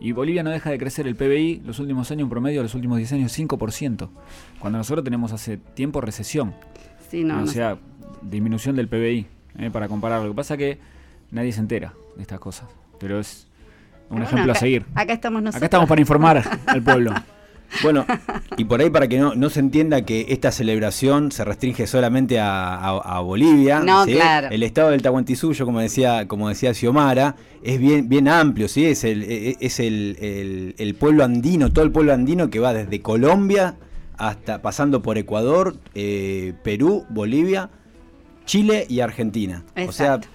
[0.00, 2.98] Y Bolivia no deja de crecer el PBI los últimos años, en promedio, los últimos
[2.98, 4.08] 10 años, 5%.
[4.60, 6.54] Cuando nosotros tenemos hace tiempo recesión.
[7.10, 7.78] Sí, no, o no sea,
[8.22, 9.26] disminución del PBI,
[9.58, 9.70] ¿eh?
[9.72, 10.22] para comparar.
[10.22, 10.78] Lo que pasa es que
[11.30, 12.68] nadie se entera de estas cosas.
[13.00, 13.46] Pero es
[14.10, 14.86] un Bueno, ejemplo acá- a seguir.
[14.94, 15.56] Acá estamos nosotros.
[15.56, 17.12] Acá estamos para informar al pueblo.
[17.82, 18.06] Bueno,
[18.56, 22.40] y por ahí para que no, no se entienda que esta celebración se restringe solamente
[22.40, 23.80] a, a- a Bolivia.
[23.80, 24.12] No, ¿sí?
[24.12, 24.48] claro.
[24.50, 28.86] El estado del Tahuantinsuyo, como decía, como decía Xiomara, es bien, bien amplio, ¿sí?
[28.86, 32.72] Es el, e- es el, el- el pueblo andino, todo el pueblo andino que va
[32.72, 33.76] desde Colombia
[34.16, 37.70] hasta pasando por Ecuador, eh, Perú, Bolivia,
[38.46, 39.62] Chile y Argentina.
[39.86, 40.28] O sea, Exacto.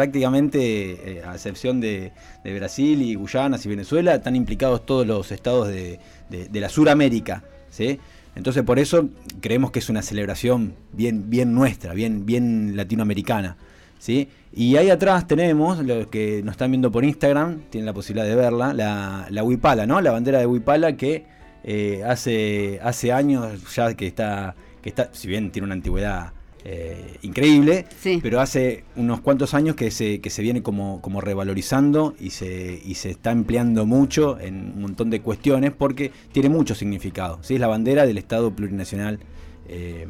[0.00, 5.68] Prácticamente, eh, a excepción de, Brasil y Guyana y Venezuela, están implicados todos los estados
[5.68, 5.98] de
[6.30, 7.44] la Suramérica.
[7.68, 8.00] ¿sí?
[8.34, 9.10] Entonces, por eso
[9.42, 13.58] creemos que es una celebración bien, bien nuestra, bien, bien latinoamericana.
[13.98, 14.30] ¿sí?
[14.54, 18.36] Y ahí atrás tenemos, los que nos están viendo por Instagram, tienen la posibilidad de
[18.36, 20.00] verla, la, la Huipala, ¿no?
[20.00, 21.26] La bandera de Huipala que
[21.62, 26.32] eh, hace, hace años ya que está, que está, si bien tiene una antigüedad
[26.64, 28.18] eh, increíble, Sí.
[28.22, 32.80] pero hace unos cuantos años que se, que se viene como, como revalorizando y se,
[32.84, 37.38] y se está empleando mucho en un montón de cuestiones porque tiene mucho significado.
[37.42, 37.54] ¿sí?
[37.54, 39.20] Es la bandera del Estado plurinacional
[39.68, 40.06] eh,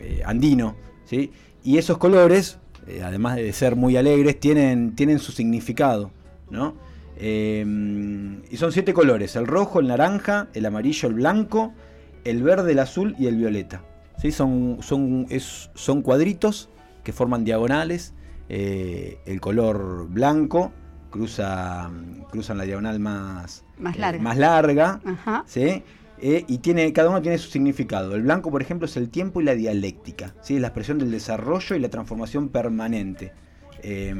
[0.00, 0.76] eh, andino.
[1.06, 1.30] ¿sí?
[1.62, 2.58] Y esos colores
[3.02, 6.10] además de ser muy alegres, tienen, tienen su significado,
[6.50, 6.74] ¿no?
[7.18, 11.72] Y son siete colores, el rojo, el naranja, el amarillo, el blanco,
[12.24, 13.82] el verde, el azul y el violeta.
[14.18, 14.30] ¿Sí?
[14.32, 16.68] Son, son, es- son cuadritos
[17.02, 18.14] que forman diagonales.
[18.48, 20.70] eh, el color blanco
[21.10, 21.90] cruza,
[22.30, 24.22] cruzan la diagonal más, Más eh, larga.
[24.22, 25.44] más larga, Ajá.
[25.46, 25.82] ¿sí?
[26.20, 28.14] Eh, y tiene, cada uno tiene su significado.
[28.14, 30.34] El blanco, por ejemplo, es el tiempo y la dialéctica.
[30.42, 30.56] ¿sí?
[30.56, 33.32] Es la expresión del desarrollo y la transformación permanente.
[33.82, 34.10] Eh,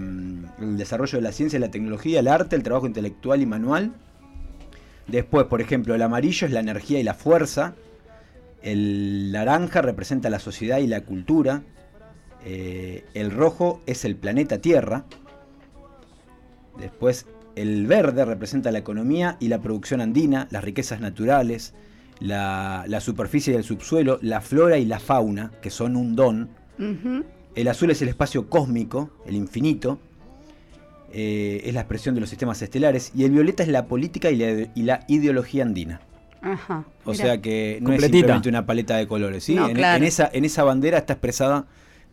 [0.60, 3.92] el desarrollo de la ciencia, la tecnología, el arte, el trabajo intelectual y manual.
[5.08, 7.74] Después, por ejemplo, el amarillo es la energía y la fuerza.
[8.64, 11.62] El naranja representa la sociedad y la cultura.
[12.44, 15.04] Eh, el rojo es el planeta Tierra.
[16.78, 21.74] Después, el verde representa la economía y la producción andina, las riquezas naturales,
[22.20, 26.48] la, la superficie y el subsuelo, la flora y la fauna, que son un don.
[27.54, 29.98] El azul es el espacio cósmico, el infinito.
[31.12, 33.12] eh, es la expresión de los sistemas estelares.
[33.14, 36.00] Y el violeta es la política y la, y la ideología andina.
[36.44, 36.84] Ajá.
[37.04, 37.24] O Mira.
[37.24, 39.44] sea que no es simplemente una paleta de colores.
[39.44, 39.54] ¿sí?
[39.54, 39.96] No, en, claro.
[39.96, 41.66] en esa, en esa bandera está expresada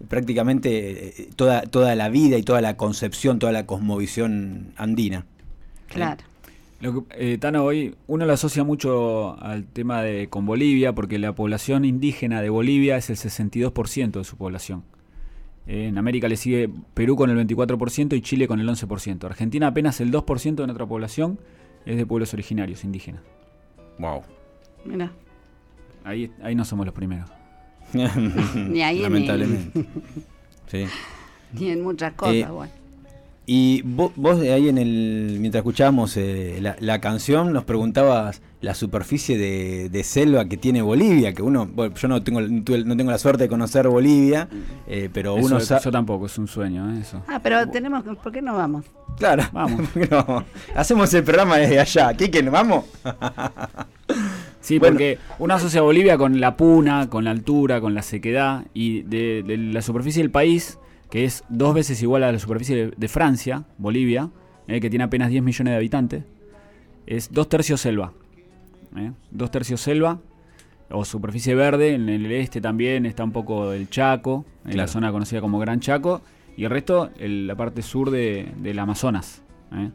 [0.07, 5.25] prácticamente eh, toda, toda la vida y toda la concepción, toda la cosmovisión andina.
[5.87, 6.23] Claro.
[6.79, 11.19] Lo que, eh, Tano, hoy uno lo asocia mucho al tema de con Bolivia, porque
[11.19, 14.83] la población indígena de Bolivia es el 62% de su población.
[15.67, 19.25] Eh, en América le sigue Perú con el 24% y Chile con el 11%.
[19.25, 21.37] Argentina apenas el 2% de nuestra población
[21.85, 23.21] es de pueblos originarios, indígenas.
[23.99, 24.23] Wow.
[24.85, 25.11] Mira.
[26.03, 27.29] Ahí, ahí no somos los primeros.
[27.93, 29.85] Ni ahí ni- Lamentablemente.
[30.67, 30.85] Sí.
[31.53, 32.71] Ni en muchas cosas, Eh, bueno.
[33.47, 38.41] Y vos, vos de ahí en el, mientras escuchábamos eh, la, la canción, nos preguntabas
[38.61, 42.63] la superficie de, de selva que tiene Bolivia, que uno, bueno, yo no tengo, no
[42.97, 44.47] tengo la suerte de conocer Bolivia,
[44.87, 45.91] eh, pero Eso, uno eso sabe...
[45.91, 46.99] tampoco, es un sueño, ¿eh?
[47.01, 47.23] eso.
[47.27, 48.13] Ah, pero tenemos que...
[48.13, 48.85] ¿Por qué no vamos?
[49.17, 49.89] Claro, Vamos.
[49.93, 50.45] ¿por qué no?
[50.75, 52.13] Hacemos el programa desde allá.
[52.13, 52.85] ¿Qué, ¿Nos vamos?
[54.61, 54.93] Sí, Bueno.
[54.93, 59.01] porque uno asocia a Bolivia con la puna, con la altura, con la sequedad y
[59.01, 60.77] de, de la superficie del país,
[61.11, 64.29] que es dos veces igual a la superficie de, de Francia, Bolivia,
[64.67, 66.23] eh, que tiene apenas 10 millones de habitantes,
[67.05, 68.13] es dos tercios selva.
[68.97, 70.19] eh, Dos tercios selva
[70.89, 75.11] o superficie verde, en el este también está un poco el Chaco, en la zona
[75.11, 76.21] conocida como Gran Chaco,
[76.57, 79.41] y el resto el- la parte sur de, del Amazonas.
[79.73, 79.89] eh.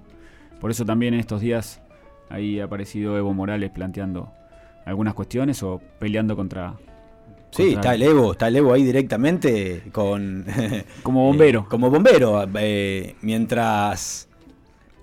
[0.61, 1.83] Por eso también en estos días
[2.31, 4.33] ahí ha aparecido Evo Morales planteando
[4.87, 6.75] algunas cuestiones o peleando contra...
[7.57, 10.45] Sí, contra- está el Evo, está el Evo ahí directamente con...
[11.03, 11.61] Como bombero.
[11.61, 14.29] Eh, como bombero, eh, mientras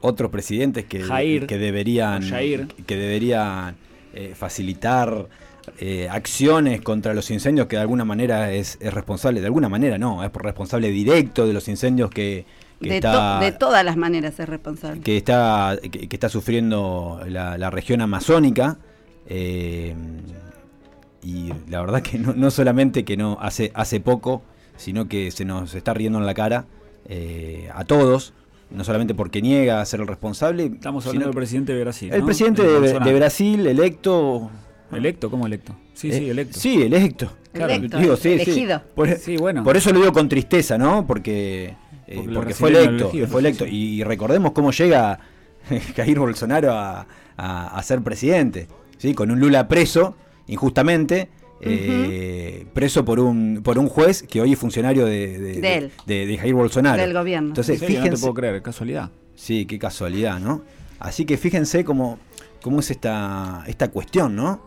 [0.01, 2.67] otros presidentes que, Jair, que deberían, Jair.
[2.67, 3.75] que deberían
[4.13, 5.27] eh, facilitar
[5.79, 9.97] eh, acciones contra los incendios que de alguna manera es, es responsable, de alguna manera
[9.97, 12.45] no, es por responsable directo de los incendios que,
[12.81, 13.39] que De, está...
[13.39, 14.99] to- de todas las maneras es responsable.
[15.01, 18.77] que está que, que está sufriendo la, la región amazónica
[19.25, 19.95] eh,
[21.23, 24.43] y la verdad que no, no solamente que no hace hace poco
[24.77, 26.65] sino que se nos está riendo en la cara
[27.07, 28.33] eh, a todos
[28.71, 32.11] no solamente porque niega a ser el responsable Estamos hablando del presidente de Brasil.
[32.13, 32.25] el ¿no?
[32.25, 34.49] presidente de, Brasil electo
[34.91, 35.29] ¿Electo?
[35.31, 35.75] ¿Cómo electo?
[35.95, 36.59] Sí, sí, eh, electo.
[36.59, 38.41] sí electo Claro, Electo, Digo, sí, sí.
[38.51, 38.81] elegido.
[38.95, 39.63] Por, Sí, bueno.
[39.63, 41.75] por eso lo digo con tristeza no porque
[42.07, 43.65] eh, Porque fue electo, elegido, fue sí, electo.
[43.65, 43.71] sí.
[43.99, 45.19] Y recordemos cómo llega
[45.95, 47.07] Jair Bolsonaro a,
[47.37, 49.13] a- a ser presidente, ¿sí?
[49.13, 50.15] con un Lula preso,
[50.47, 51.29] injustamente,
[51.61, 55.91] eh, preso por un, por un juez que hoy es funcionario de, de, De él.
[56.05, 57.01] de- de Jair Bolsonaro.
[57.01, 57.49] Del gobierno.
[57.49, 59.09] Entonces, En serio, no te fíjense, puedo creer, casualidad.
[59.35, 60.61] sí, qué casualidad, ¿no?
[60.99, 62.19] Así que fíjense cómo,
[62.61, 64.61] cómo es esta, esta cuestión, ¿no?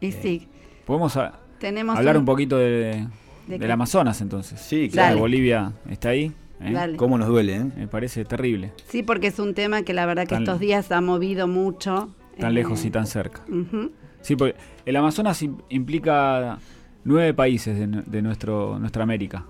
[0.00, 0.48] Y sí,
[0.84, 3.06] Podemos a- tenemos hablar un- un poquito de,
[3.46, 3.72] ¿De del qué?
[3.72, 4.60] Amazonas entonces.
[4.60, 5.08] Sí, claro.
[5.10, 5.20] Dale.
[5.20, 6.32] Bolivia está ahí.
[6.60, 6.72] ¿eh?
[6.72, 6.96] Dale.
[6.96, 7.64] Cómo nos duele, ¿eh?
[7.76, 8.72] Me parece terrible.
[8.88, 12.10] Sí, porque es un tema que la verdad que Tan- estos días ha movido mucho.
[12.38, 13.42] Tan eh, lejos y tan cerca.
[13.48, 13.90] ujú.
[14.26, 16.58] Sí, porque el Amazonas im- implica
[17.04, 19.44] nueve países de, nu- de nuestro, nuestra América.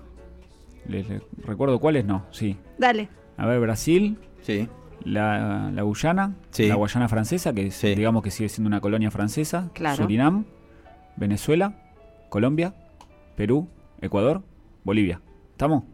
[0.87, 2.57] Les, les recuerdo cuáles no, sí.
[2.77, 3.09] Dale.
[3.37, 4.67] A ver, Brasil, Sí.
[5.03, 6.67] la, la Guyana, Sí.
[6.67, 7.95] la Guayana francesa, que es, Sí.
[7.95, 9.95] digamos que sigue siendo una colonia francesa, Claro.
[9.97, 10.45] Surinam,
[11.15, 11.73] Venezuela,
[12.29, 12.75] Colombia,
[13.35, 13.67] Perú,
[13.99, 14.43] Ecuador,
[14.83, 15.21] Bolivia.
[15.53, 15.85] ¿Estamos?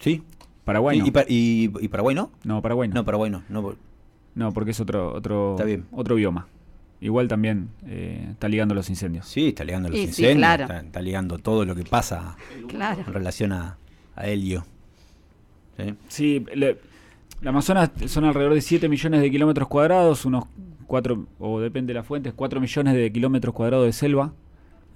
[0.00, 0.24] Sí.
[0.64, 1.04] Paraguay no.
[1.04, 2.32] ¿Y, y Pa- y- y Paraguay no?
[2.42, 2.94] No, Paraguay no.
[2.96, 3.42] No, Paraguay no.
[3.48, 3.74] no
[4.34, 5.86] No, porque es otro otro Está bien.
[5.92, 6.48] otro bioma.
[7.04, 9.26] Igual también eh, está ligando los incendios.
[9.28, 10.62] Sí, está ligando los Y sí, incendios, claro.
[10.64, 12.34] está, está ligando todo lo que pasa
[12.66, 13.04] Claro.
[13.06, 13.76] en relación a,
[14.16, 14.64] a Helio.
[15.76, 15.94] ¿Sí?
[16.08, 16.78] Sí, le-
[17.42, 20.44] la Amazonas son alrededor de 7 millones de kilómetros cuadrados, unos
[20.86, 24.32] 4, o depende de las fuentes, 4 millones de kilómetros cuadrados de selva.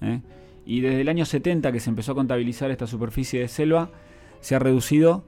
[0.00, 0.20] ¿eh?
[0.64, 3.90] Y desde el año 70 que se empezó a contabilizar esta superficie de selva,
[4.40, 5.24] se ha reducido,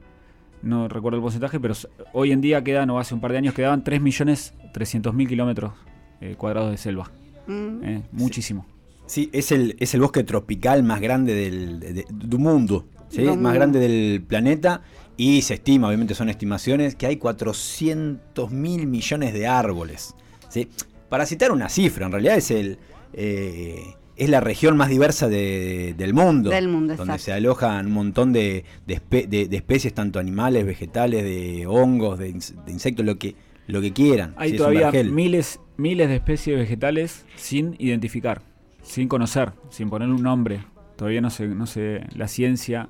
[0.63, 1.75] no recuerdo el porcentaje, pero
[2.13, 5.73] hoy en día quedan, o hace un par de años quedaban 3.300.000 kilómetros
[6.21, 7.11] eh, cuadrados de selva.
[7.47, 7.83] Mm.
[7.83, 8.65] eh, muchísimo.
[9.07, 13.21] Sí, es el, es el bosque tropical más grande del, de- de- del mundo, ¿sí?
[13.23, 14.81] Más grande del planeta.
[15.17, 20.15] Y se estima, obviamente son estimaciones, que hay 400 mil millones de árboles.
[20.49, 20.69] ¿sí?
[21.09, 22.77] Para citar una cifra, en realidad es el
[23.13, 26.49] eh, es la región más diversa de- del mundo.
[26.51, 27.23] Del mundo, Donde exacto.
[27.23, 32.19] se alojan un montón de, de espe- de- de especies, tanto animales, vegetales, de hongos,
[32.19, 32.29] de
[32.67, 33.35] insectos, lo que,
[33.71, 34.33] lo que quieran.
[34.35, 38.41] Hay todavía miles, miles de especies vegetales sin identificar,
[38.83, 40.65] sin conocer, sin ponerle un nombre.
[40.97, 42.89] Todavía no se, no se, la ciencia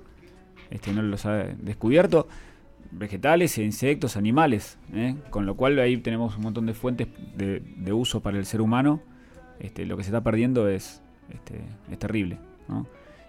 [0.72, 2.28] este, no los ha descubierto.
[2.94, 5.16] Vegetales, e insectos, animales, ¿eh?
[5.30, 7.08] con lo cual ahí tenemos un montón de fuentes
[7.38, 9.02] de, de uso para el ser humano.
[9.60, 11.62] Este, lo que se está perdiendo es, este,
[11.92, 12.40] es terrible.
[12.68, 12.88] ¿no?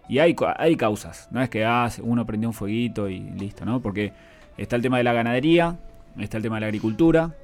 [0.09, 3.81] Y hay, hay causas, no es que ah, uno prendió un fueguito y listo, ¿no?
[3.81, 4.13] porque
[4.57, 5.79] está el tema de la ganadería,
[6.19, 7.37] está el tema de la agricultura,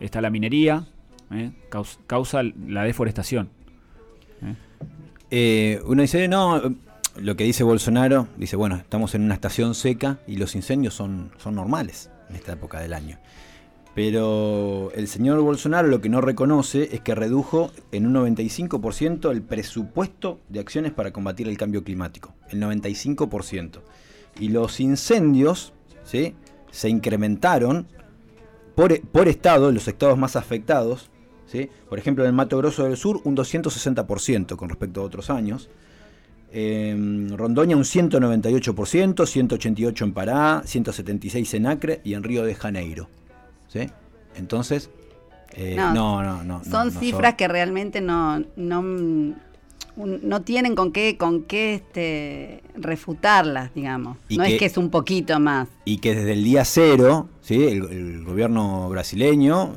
[0.00, 0.86] está la minería,
[1.30, 1.52] ¿eh?
[1.70, 3.50] Caus- causa la deforestación.
[5.30, 6.60] Eh, uno dice, no,
[7.16, 11.30] lo que dice Bolsonaro, dice, bueno, estamos en una estación seca y los incendios son,
[11.38, 13.18] son normales en esta época del año.
[13.94, 19.42] Pero el señor Bolsonaro lo que no reconoce es que redujo en un 95% el
[19.42, 22.32] presupuesto de acciones para combatir el cambio climático.
[22.50, 23.80] El 95%.
[24.38, 25.72] Y los incendios
[26.04, 26.34] ¿sí?
[26.70, 27.88] se incrementaron
[28.80, 31.10] por, por estado, los estados más afectados,
[31.44, 31.68] ¿sí?
[31.90, 35.68] por ejemplo en el Mato Grosso del Sur un 260% con respecto a otros años,
[36.50, 38.72] en Rondoña un 198%,
[39.14, 43.08] 188% en Pará, 176% en Acre y en Río de Janeiro.
[43.68, 43.86] ¿sí?
[44.34, 44.88] Entonces,
[45.52, 49.34] eh, No, no, no, Son no cifras que realmente no, no,
[49.96, 54.16] un- no tienen con qué, con qué este, refutarlas, digamos.
[54.28, 55.68] Y no que- es que es un poquito más.
[55.84, 57.64] y que desde el día cero, ¿sí?
[57.64, 59.72] el, el gobierno brasileño,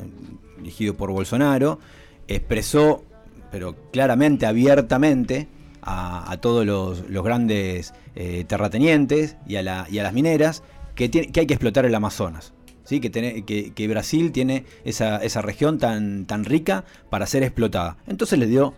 [0.57, 1.79] dirigido por Bolsonaro,
[2.27, 3.03] expresó,
[3.51, 5.47] pero claramente, abiertamente,
[5.81, 10.63] a, a todos los, los grandes eh, terratenientes y a, la- y a las mineras,
[10.95, 12.53] que, tiene- que hay que explotar el Amazonas.
[12.85, 12.99] ¿sí?
[12.99, 17.97] Que, tiene- que, que Brasil tiene esa, esa región tan, tan rica para ser explotada.
[18.07, 18.73] Entonces les dio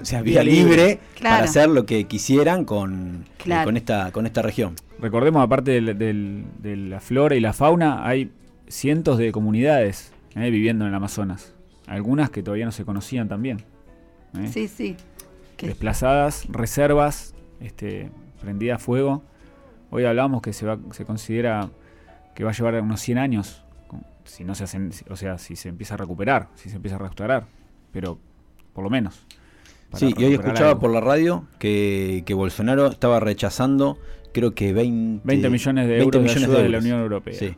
[0.00, 0.98] o sea, vía libre.
[1.16, 1.36] Claro.
[1.36, 4.74] para hacer lo que quisieran con, eh, con, esta, con esta región.
[5.00, 8.30] Recordemos, aparte del- del- de la flora y la fauna, hay
[8.68, 10.50] cientos de comunidades ¿eh?
[10.50, 11.54] viviendo en el Amazonas.
[11.86, 13.58] Algunas que todavía no se conocían también.
[14.38, 14.48] ¿eh?
[14.50, 14.96] Sí, sí.
[15.60, 18.10] Desplazadas, reservas, este,
[18.40, 19.22] prendidas a fuego.
[19.90, 21.70] Hoy hablábamos que se, va, se considera
[22.34, 23.62] que va a llevar unos 100 años,
[24.24, 26.98] si no se hacen, o sea, si se empieza a recuperar, si se empieza a
[26.98, 27.44] restaurar,
[27.92, 28.18] pero
[28.72, 29.26] por lo menos.
[29.96, 30.80] Sí, y hoy escuchaba algo.
[30.80, 33.98] por la radio que, que Bolsonaro estaba rechazando,
[34.32, 36.78] creo que 20, 20 millones de 20 euros de ayuda de la.
[36.78, 37.34] Unión Europea.
[37.34, 37.54] Sí.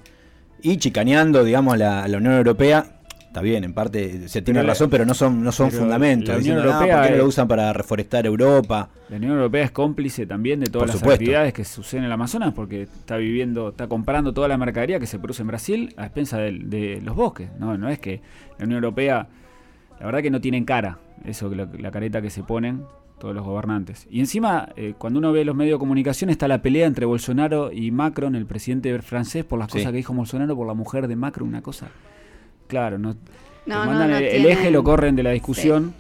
[0.62, 2.86] Y chicaneando, digamos, a la, la Unión Europea.
[3.20, 6.28] Está bien, en parte se tiene Pero razón, pero no son, no son fundamentos.
[6.30, 8.88] la Unión Diciendo, "Ah, Europea ¿por qué no lo usan para reforestar Europa?
[9.10, 12.54] La Unión Europea es cómplice también de todas las actividades que suceden en el Amazonas
[12.54, 16.38] porque está viviendo, está comprando toda la mercadería que se produce en Brasil a expensa
[16.38, 17.50] del- de, los bosques.
[17.58, 18.22] No, no es que
[18.58, 19.28] la Unión Europea,
[20.00, 22.82] la verdad que no tienen cara, eso que la, la careta que se ponen
[23.18, 24.06] todos los gobernantes.
[24.10, 27.72] Y encima, eh, cuando uno ve los medios de comunicación, está la pelea entre Bolsonaro
[27.72, 29.78] y Macron, el presidente francés, por las Sí.
[29.78, 31.88] cosas que dijo Bolsonaro, por la mujer de Macron, una cosa.
[32.66, 33.14] Claro, no.
[33.64, 35.94] No, no, mandan no el, el tienen- eje, lo corren de la discusión.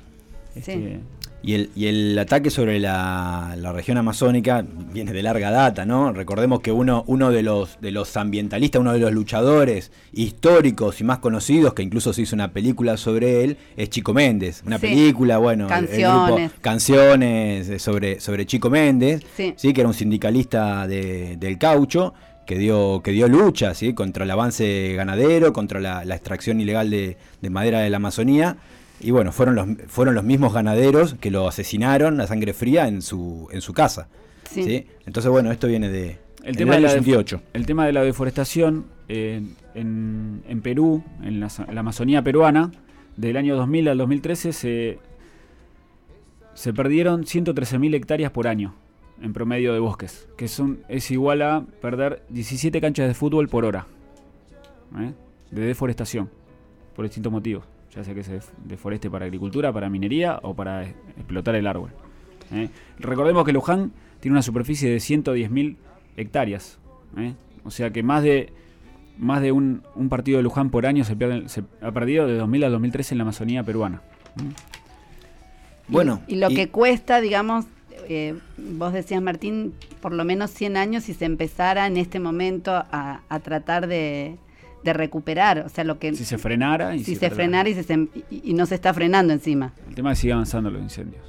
[0.52, 0.60] Sí.
[0.60, 1.00] Este,
[1.42, 6.12] Y el, y el ataque sobre la, la región amazónica viene de larga data, ¿no?
[6.12, 11.04] Recordemos que uno, uno de, los, de los ambientalistas, uno de los luchadores históricos y
[11.04, 14.62] más conocidos, que incluso se hizo una película sobre él, es Chico Méndez.
[14.66, 14.88] Una Sí.
[14.88, 16.50] película, bueno, el- el Canciones.
[16.50, 19.54] grupo- canciones eh, sobre, sobre Chico Méndez, Sí.
[19.72, 22.12] que era un sindicalista de- del caucho,
[22.44, 23.92] que dio, que dio lucha ¿sí?
[23.92, 28.56] contra el avance ganadero, contra la, la extracción ilegal de, de madera de la Amazonía.
[29.00, 33.02] Y bueno, fueron los, fueron los mismos ganaderos que lo asesinaron a sangre fría en
[33.02, 34.08] su, en su casa.
[34.50, 34.62] Sí.
[34.62, 34.86] ¿sí?
[35.06, 37.40] Entonces, bueno, esto viene de El en tema, el de año la def- 88.
[37.52, 39.42] el tema de la deforestación eh,
[39.74, 42.72] en, en Perú, en la, la Amazonía peruana,
[43.16, 44.98] del año 2000 al 2013 se,
[46.54, 48.74] se perdieron 113.000 hectáreas por año
[49.22, 53.64] en promedio de bosques, que son es igual a perder 17 canchas de fútbol por
[53.64, 53.86] hora
[54.98, 55.12] ¿eh?
[55.50, 56.28] de deforestación,
[56.94, 57.64] por distintos motivos,
[57.96, 61.66] ya sea que se def- deforeste para agricultura, para minería o para eh, explotar el
[61.66, 61.90] árbol.
[62.52, 62.68] ¿eh?
[62.98, 63.90] Recordemos que Luján
[64.20, 65.76] tiene una superficie de 110.000
[66.16, 66.78] hectáreas,
[67.16, 67.34] ¿eh?
[67.64, 68.52] o sea que más de
[69.18, 72.36] más de un, un partido de Luján por año se, pierde- se ha perdido de
[72.36, 74.02] 2000 al 2013 en la Amazonía peruana.
[75.88, 77.64] Y- Bueno, y, lo y- que cuesta, digamos,
[78.08, 79.72] eh, vos decías, Martín,
[80.02, 84.36] por lo menos 100 años si se empezara en este momento a, a tratar de,
[84.86, 85.58] de recuperar.
[85.66, 88.08] O sea, lo que Si se frenara y si se se frenara y, se, se-
[88.30, 89.74] y- y no se está frenando encima.
[89.88, 91.22] El tema es que sigue avanzando los incendios.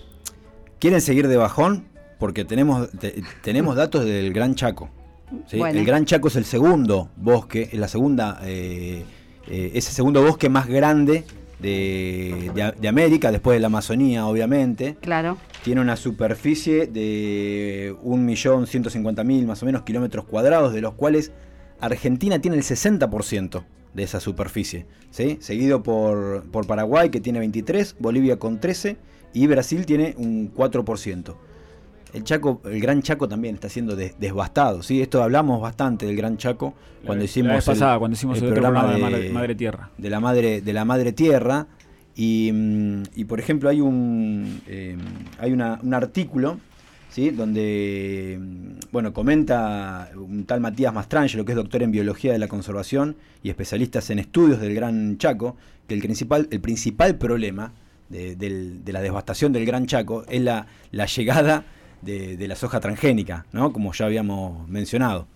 [0.79, 1.85] ¿Quieren seguir de bajón?
[2.19, 4.89] Porque tenemos, te- tenemos datos del Gran Chaco.
[5.47, 5.57] ¿sí?
[5.57, 5.77] Bueno.
[5.79, 9.03] El Gran Chaco es el segundo bosque, es la segunda, eh,
[9.49, 11.25] eh, es el segundo bosque más grande
[11.59, 14.95] de, de A- de América, después de la Amazonía, obviamente.
[15.01, 15.37] Claro.
[15.63, 21.31] Tiene una superficie de 1.150.000 más o menos kilómetros cuadrados, de los cuales
[21.80, 23.63] Argentina tiene el 60%
[23.93, 24.86] de esa superficie.
[25.11, 25.38] ¿sí?
[25.41, 28.97] Seguido por, por Paraguay, que tiene 23, Bolivia con 13
[29.34, 31.36] y Brasil tiene un 4%.
[32.13, 34.82] El Chaco, el Gran Chaco también está siendo des- devastado.
[34.82, 35.01] ¿sí?
[35.01, 38.41] Esto hablamos bastante del Gran Chaco La cuando hicimos la vez el- pasada, cuando hicimos
[38.41, 39.89] el, programa de Madre, Madre Tierra.
[39.97, 41.67] de la madre de la madre tierra
[42.15, 44.97] y, mm, y, por ejemplo hay un eh,
[45.38, 46.59] hay una- un artículo
[47.26, 52.47] donde mm, bueno comenta un tal Matías Mastrangelo que es doctor en biología de la
[52.47, 55.57] conservación y especialistas en estudios del Gran Chaco
[55.88, 57.74] que el principal el principal problema
[58.09, 61.65] de, la devastación del Gran Chaco es la, llegada
[62.01, 63.74] de, la soja transgénica, ¿no?
[63.74, 65.28] como ya habíamos mencionado.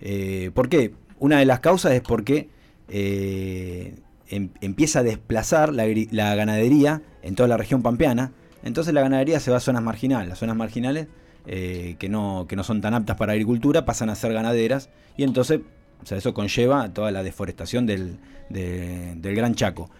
[0.00, 0.94] Eh, ¿Por qué?
[1.18, 2.48] Una de las causas es porque
[2.88, 3.96] eh,
[4.28, 8.32] em- empieza a desplazar la, la ganadería en toda la región pampeana.
[8.62, 10.28] Entonces la ganadería se va a zonas marginales.
[10.28, 11.08] Las zonas marginales
[11.46, 15.22] eh, que, no, que no son tan aptas para agricultura pasan a ser ganaderas y
[15.24, 15.60] entonces
[16.02, 18.18] o sea, eso conlleva toda la deforestación del,
[18.48, 19.90] de- del Gran Chaco.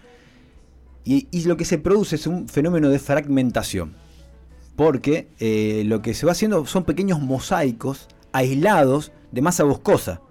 [1.04, 3.94] Y, y lo que se produce es un fenómeno de fragmentación.
[4.76, 10.22] Porque eh, lo que se va haciendo son pequeños mosaicos aislados de masa boscosa.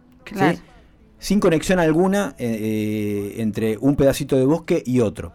[1.19, 5.33] sin conexión alguna eh, entre un pedacito de bosque y otro.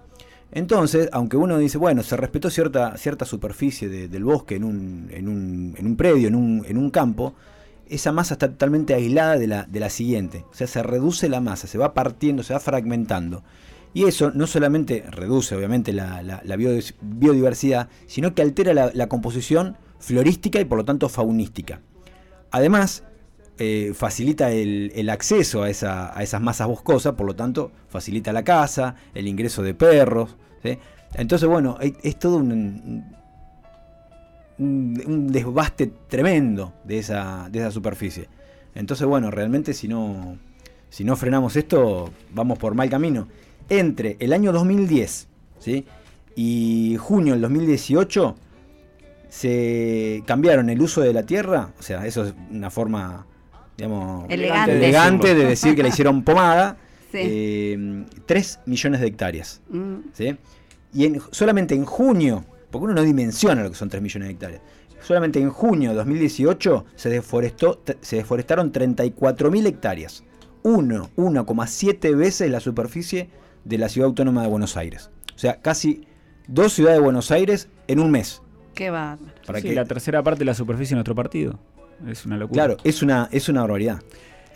[0.55, 5.09] Entonces, aunque uno dice, bueno, se respetó cierta, cierta superficie de- del bosque en un,
[5.11, 7.35] en, un, en un predio, en un, en un campo,
[7.89, 10.45] esa masa está totalmente aislada de la, de la siguiente.
[10.51, 13.43] O sea, se reduce la masa, se va partiendo, se va fragmentando.
[13.93, 16.41] Y eso no solamente reduce, obviamente, la, la-
[17.03, 21.81] biodiversidad, sino que altera la composición florística y por lo tanto faunística.
[22.53, 23.03] Además,
[23.59, 28.43] eh, facilita el, acceso a, esa- a esas masas boscosas, por lo tanto, facilita la
[28.45, 30.37] caza, el ingreso de perros.
[31.15, 33.05] Entonces, bueno, es, es todo un,
[34.57, 38.29] desbaste tremendo de esa, superficie.
[38.75, 40.37] Entonces, bueno, realmente si no,
[41.17, 43.29] frenamos esto, vamos por mal camino.
[43.69, 45.29] Entre el año 2010
[45.59, 45.87] ¿sí?
[46.37, 48.37] y junio del 2018
[49.29, 53.27] se cambiaron el uso de la tierra, o sea, eso es una forma,
[53.77, 54.77] digamos, Elegante.
[54.77, 56.77] elegante de decir que la hicieron pomada,
[57.13, 57.77] Sí.
[58.27, 59.61] 3 millones de hectáreas.
[59.71, 60.37] Mm, ¿sí?
[60.93, 64.33] Y en- solamente en junio, porque uno no dimensiona lo que son 3 millones de
[64.35, 64.63] hectáreas,
[65.01, 70.25] solamente en junio de 2018 se, deforestó, se deforestaron 34.000 hectáreas.
[70.65, 73.29] Uno- 1,7 veces la superficie
[73.65, 75.11] de la ciudad autónoma de Buenos Aires.
[75.35, 76.07] O sea, casi
[76.49, 78.41] dos ciudades de Buenos Aires en un mes.
[78.75, 79.33] qué bárbaro.
[79.47, 81.61] Para Sí, que, la tercera parte de la superficie de nuestro partido.
[82.09, 82.65] Es una locura.
[82.67, 84.03] claro, es una, es una barbaridad.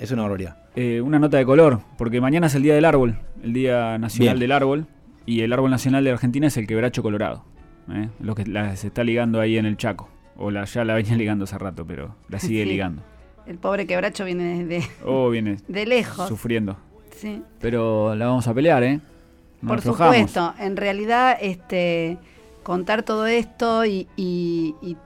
[0.00, 0.56] Es una barbaridad.
[0.76, 4.34] Eh, una nota de color, porque mañana es el Día del Árbol, el Día Nacional
[4.34, 4.40] Bien.
[4.40, 4.86] del Árbol,
[5.26, 7.44] y el árbol nacional de Argentina es el quebracho colorado.
[7.90, 8.08] ¿eh?
[8.20, 10.08] Lo que la- se está ligando ahí en el Chaco.
[10.36, 12.68] O la, ya la venía ligando hace rato, pero la sigue Sí.
[12.70, 13.02] ligando.
[13.46, 16.28] El pobre quebracho viene de, Oh, viene de lejos.
[16.28, 16.76] sufriendo.
[17.16, 17.42] Sí.
[17.60, 19.00] Pero la vamos a pelear, ¿eh?
[19.66, 20.14] Por aflojamos.
[20.16, 22.16] supuesto, en realidad este
[22.68, 24.06] contar todo esto y,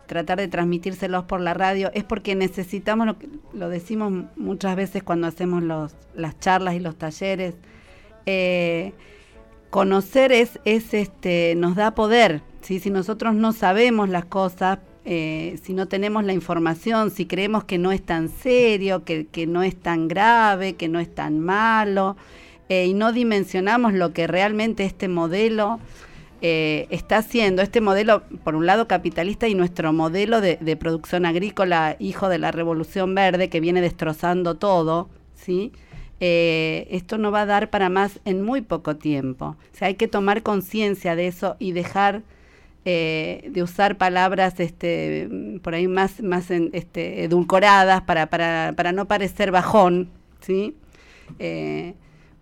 [0.07, 5.05] tratar de transmitírselos por la radio es porque necesitamos, lo, que- lo decimos muchas veces
[5.05, 7.55] cuando hacemos los, las charlas y los talleres,
[8.27, 8.95] eh,
[9.71, 12.81] conocer es, es este, nos da poder, ¿sí?
[12.81, 17.79] si nosotros no sabemos las cosas, eh, si no tenemos la información, si creemos que
[17.79, 22.17] no es tan serio, que, que no es tan grave, que no es tan malo,
[22.69, 25.79] eh, y no dimensionamos lo que realmente este modelo
[26.45, 31.95] eh, está haciendo, este modelo, por un lado capitalista y nuestro modelo de, producción agrícola,
[32.01, 35.70] hijo de la revolución verde, que viene destrozando todo, ¿sí?
[36.18, 39.57] Eh, esto no va a dar para más en muy poco tiempo.
[39.72, 42.22] O sea, hay que tomar conciencia de eso y dejar
[42.84, 45.28] eh, de usar palabras este,
[45.62, 50.09] por ahí más, más este, edulcoradas para, para, para no parecer bajón,
[50.40, 50.74] ¿sí?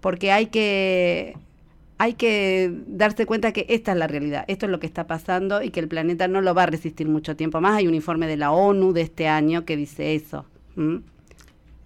[0.00, 1.36] Porque hay que,
[2.02, 5.62] hay que darse cuenta que esta es la realidad, esto es lo que está pasando
[5.62, 7.76] y que el planeta no lo va a resistir mucho tiempo más.
[7.76, 10.46] Hay un informe de la ONU de este año que dice eso.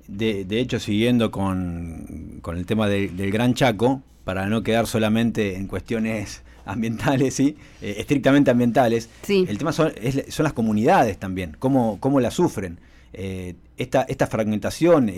[0.07, 4.87] De, de hecho, siguiendo con, con el tema del- del Gran Chaco, para no quedar
[4.87, 7.57] solamente en cuestiones ambientales, ¿sí?
[7.83, 9.45] Eh, estrictamente ambientales, Sí.
[9.49, 12.79] el tema son, es- son las comunidades también, cómo, cómo las sufren.
[13.15, 15.11] Eh, esta, esta fragmentación,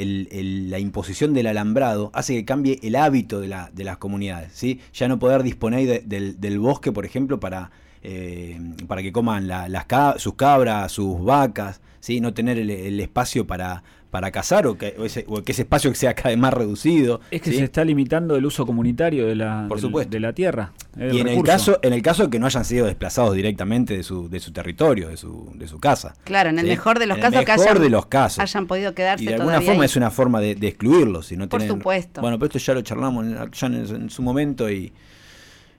[0.70, 4.52] la imposición del alambrado, hace que cambie el hábito de, de las comunidades.
[4.54, 4.80] ¿sí?
[4.94, 7.70] Ya no poder disponer de- del, del bosque, por ejemplo, para,
[8.02, 9.86] eh, para que coman la- las
[10.18, 12.20] sus cabras, sus vacas, ¿sí?
[12.20, 15.94] no tener el espacio para, para cazar o que, o ese, o que ese espacio
[15.94, 17.20] sea cada vez más reducido.
[17.30, 17.56] Es que ¿sí?
[17.58, 20.10] se está limitando el uso comunitario de la, Por del- supuesto.
[20.12, 20.72] de la tierra.
[20.96, 24.02] Y en el, caso, en el caso de que no hayan sido desplazados directamente de
[24.02, 26.14] su, de su territorio, de su, de su casa.
[26.24, 26.70] Claro, en el ¿sí?
[26.70, 28.38] mejor de los En el casos que mejor hayan, de los casos.
[28.38, 29.86] hayan podido quedarse Y de alguna forma ahí.
[29.86, 31.32] es una forma de, de excluirlos.
[31.32, 32.20] Y no Por supuesto.
[32.22, 34.92] Bueno, pero esto ya lo charlamos en, ya en, en su momento y...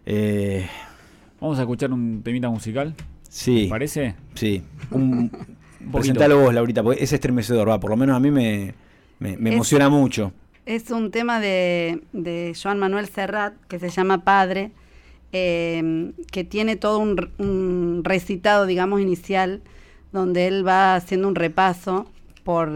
[0.05, 0.67] eh,
[1.39, 2.93] Vamos a escuchar un temita musical.
[3.29, 4.15] sí, ¿Parece?
[4.35, 4.63] sí.
[4.91, 5.31] Un.
[5.91, 7.79] Presentalo vos, Laurita, porque es estremecedor, va.
[7.79, 8.73] Por lo menos a mí me,
[9.19, 10.31] me, me Es- emociona mucho.
[10.65, 14.71] Es un tema de, de Joan Manuel Serrat que se llama Padre,
[15.31, 19.61] eh, que tiene todo un, un recitado, digamos, inicial,
[20.11, 22.05] donde él va haciendo un repaso
[22.43, 22.69] por,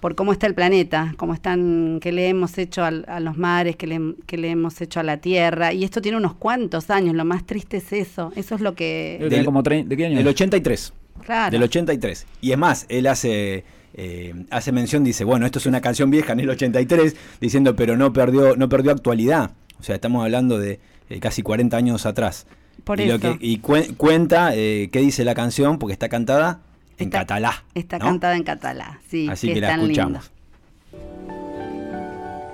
[0.00, 3.76] por cómo está el planeta, cómo están, qué le hemos hecho al- a los mares,
[3.76, 5.72] qué le, qué le hemos hecho a la Tierra.
[5.72, 8.32] Y esto tiene unos cuantos años, lo más triste es eso.
[8.36, 9.18] Eso es lo que...
[9.20, 10.16] Tener como ¿De qué año?
[10.18, 10.34] Del es?
[10.34, 10.92] 83.
[11.24, 11.50] Claro.
[11.52, 12.26] Del 83.
[12.40, 13.64] Y es más, él hace
[13.94, 17.96] eh, hace mención, dice, bueno, esto es una canción vieja en el 83, diciendo, pero
[17.96, 19.50] no perdió, no perdió actualidad.
[19.78, 22.46] O sea, estamos hablando de eh, casi 40 años atrás.
[22.84, 23.38] Por y lo eso.
[23.38, 26.60] que- y cuen- cuenta eh, qué dice la canción, porque está cantada
[26.98, 27.64] en Está- catalá.
[27.74, 28.06] Está ¿no?
[28.06, 29.28] cantada en catalá, sí.
[29.30, 29.92] Así que que es la tan lindo.
[29.92, 30.30] escuchamos.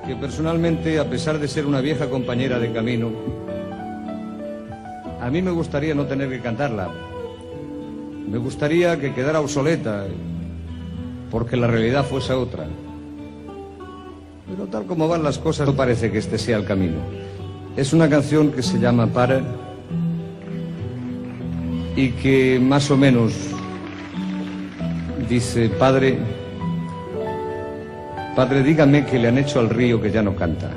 [0.06, 3.12] que personalmente, a pesar de ser una vieja compañera de camino,
[5.20, 6.90] a mí me gustaría no tener que cantarla.
[8.30, 10.04] Me gustaría que quedara obsoleta,
[11.30, 12.66] porque la realidad fuese otra.
[14.46, 16.98] Pero tal como van las cosas, no parece que este sea el camino.
[17.74, 19.40] Es una canción que se llama Para
[21.96, 23.32] y que más o menos
[25.28, 26.18] dice, Padre,
[28.36, 30.70] Padre, dígame que le han hecho al río que ya no canta.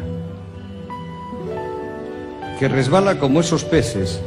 [2.59, 4.21] Que resbala como esos peces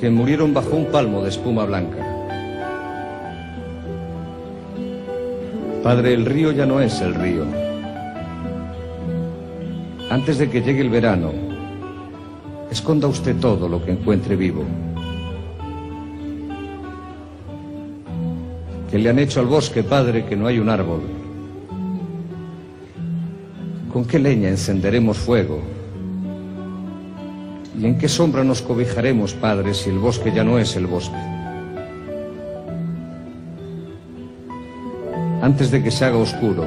[0.00, 2.04] que murieron bajo un palmo de espuma blanca.
[5.82, 7.44] Padre, el río ya no es el río.
[10.10, 11.32] Antes de que llegue el verano,
[12.70, 14.64] esconda usted todo lo que encuentre vivo.
[18.90, 21.02] Que le han hecho al bosque, padre, que no hay un árbol.
[23.92, 25.77] ¿Con qué leña encenderemos fuego?
[27.78, 31.16] ¿Y en qué sombra nos cobijaremos, Padre, si el bosque ya no es el bosque?
[35.40, 36.66] Antes de que se haga oscuro,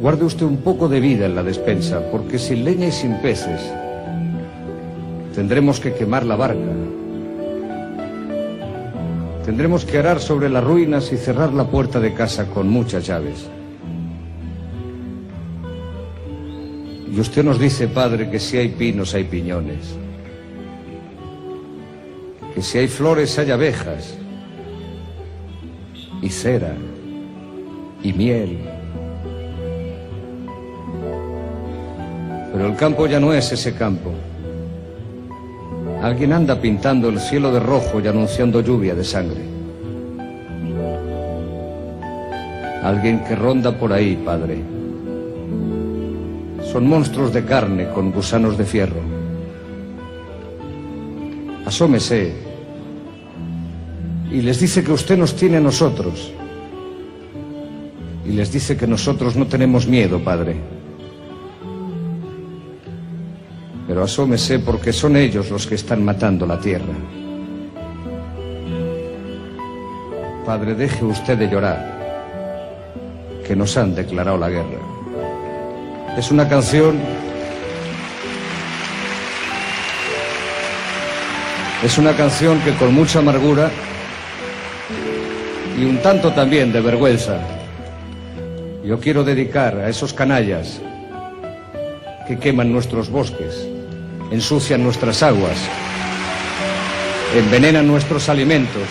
[0.00, 3.60] guarde usted un poco de vida en la despensa, porque sin leña y sin peces
[5.34, 6.72] tendremos que quemar la barca.
[9.44, 13.48] Tendremos que arar sobre las ruinas y cerrar la puerta de casa con muchas llaves.
[17.14, 19.96] Y usted nos dice, Padre, que si hay pinos hay piñones,
[22.54, 24.16] que si hay flores hay abejas,
[26.22, 26.74] y cera,
[28.02, 28.60] y miel.
[32.50, 34.10] Pero el campo ya no es ese campo.
[36.02, 39.42] Alguien anda pintando el cielo de rojo y anunciando lluvia de sangre.
[42.82, 44.81] Alguien que ronda por ahí, Padre.
[46.72, 49.02] Son monstruos de carne con gusanos de fierro.
[51.66, 52.32] Asómese
[54.30, 56.32] y les dice que usted nos tiene a nosotros.
[58.24, 60.56] Y les dice que nosotros no tenemos miedo, Padre.
[63.86, 66.94] Pero asómese porque son ellos los que están matando la tierra.
[70.46, 71.98] Padre, deje usted de llorar,
[73.46, 74.91] que nos han declarado la guerra.
[76.16, 77.00] Es una canción.
[81.82, 83.70] Es una canción que con mucha amargura
[85.78, 87.38] y un tanto también de vergüenza,
[88.84, 90.80] yo quiero dedicar a esos canallas
[92.28, 93.66] que queman nuestros bosques,
[94.30, 95.56] ensucian nuestras aguas,
[97.34, 98.86] envenenan nuestros alimentos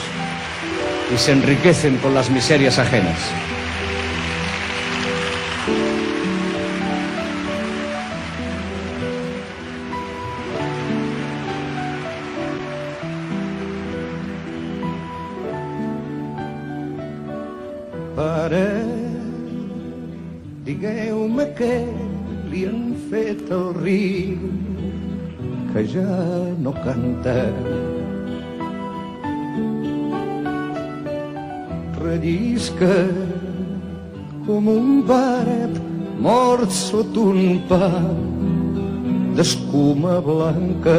[1.14, 3.41] y se enriquecen con las miserias ajenas.
[21.62, 21.78] Què
[22.50, 24.52] li han fet al riu,
[25.72, 26.20] que ja
[26.66, 27.40] no canta.
[32.02, 32.96] rellisca
[34.46, 35.76] com un baret
[36.26, 37.90] mort sota un pa
[39.38, 40.98] d'escuma blanca.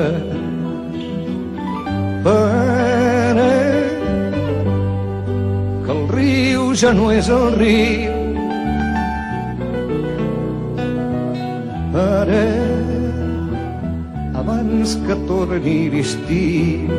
[2.24, 3.50] Pare,
[5.84, 8.11] que el riu ja no és el riu.
[15.12, 16.92] Que torni l'estiu,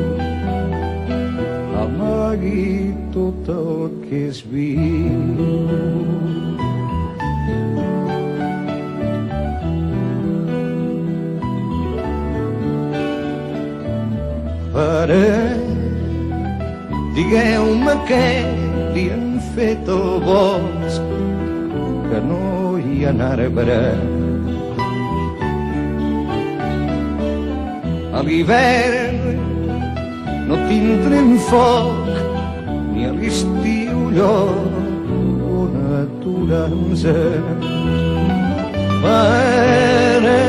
[1.81, 5.33] amagui tot el que és viu.
[14.77, 15.25] Pare,
[17.17, 18.25] digueu-me què
[18.93, 21.13] li han fet al bosc,
[22.09, 22.43] que no
[22.77, 24.12] hi ha arbre.
[28.23, 29.17] A l'hivern
[30.47, 32.05] no tindrem foc,
[32.93, 34.77] ni a l'estiu lloc
[35.59, 37.03] on aturar-nos.
[39.03, 40.39] Pare,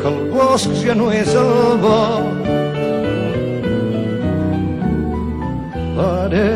[0.00, 1.54] que el bosc ja no és el
[1.86, 2.50] bosc.
[5.94, 6.50] Pare,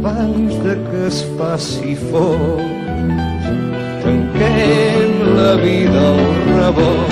[0.00, 2.64] abans de que es faci foc,
[4.00, 4.93] tanquem
[5.34, 6.20] la vida al
[6.56, 7.10] rebot.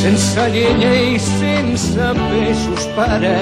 [0.00, 3.36] Sense llenya i sense peixos, pare,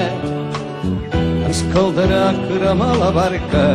[1.47, 3.65] ens caldrà cremar la barca.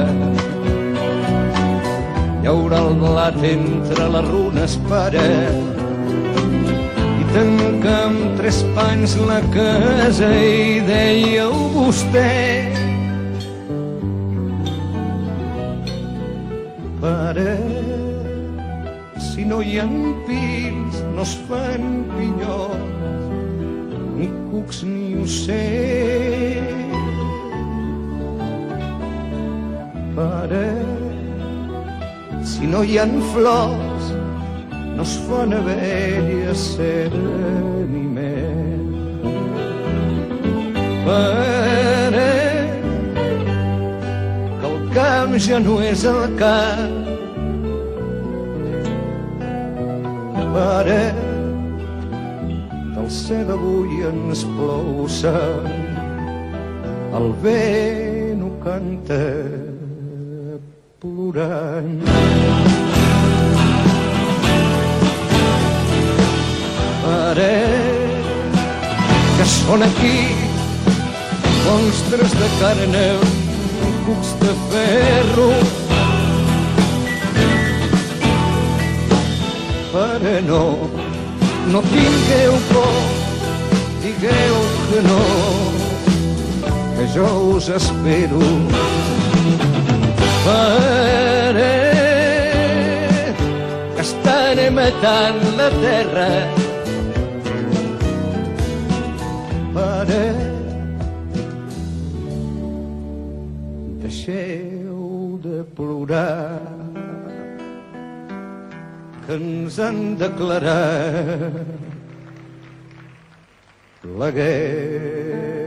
[2.42, 5.26] Hi haurà el blat entre les runes, pare,
[7.16, 12.65] i tancar amb tres pans la casa i dèieu vostè
[19.56, 19.84] no hi ha
[20.26, 23.22] pins no es fan pinyons
[24.16, 27.06] ni cucs ni ocells.
[30.18, 30.68] Pare
[32.50, 34.12] si no hi ha flors
[34.98, 37.56] no es fan abelles cera
[37.94, 39.24] ni mel
[41.08, 42.30] pare
[44.60, 47.05] que el camp ja no és el camp
[50.56, 51.12] pare
[52.94, 55.66] del cel avui ens plou sang
[57.18, 59.18] el vent ho canta
[61.02, 62.00] plorant.
[67.04, 67.52] Pare
[69.36, 70.18] que són aquí
[71.66, 72.96] monstres de carn
[74.06, 75.50] cucs de ferro
[79.96, 80.64] pare no.
[81.72, 82.96] No tingueu por
[84.02, 84.56] digueu
[84.88, 85.22] que no
[86.96, 88.42] que jo us espero.
[90.44, 91.74] Pare
[93.94, 96.30] que estan matant la terra.
[99.74, 100.24] Pare
[104.02, 106.95] deixeu de plorar
[109.26, 111.52] que ens han declarat
[114.18, 115.66] la guerra.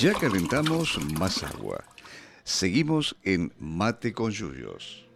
[0.00, 1.84] Ya calentamos más agua.
[2.42, 5.06] Seguimos en Mate con Yuyos.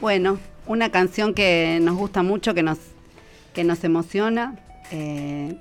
[0.00, 2.78] Bueno, una canción que nos gusta mucho, que nos,
[3.54, 4.58] que nos emociona.
[4.92, 5.56] eh,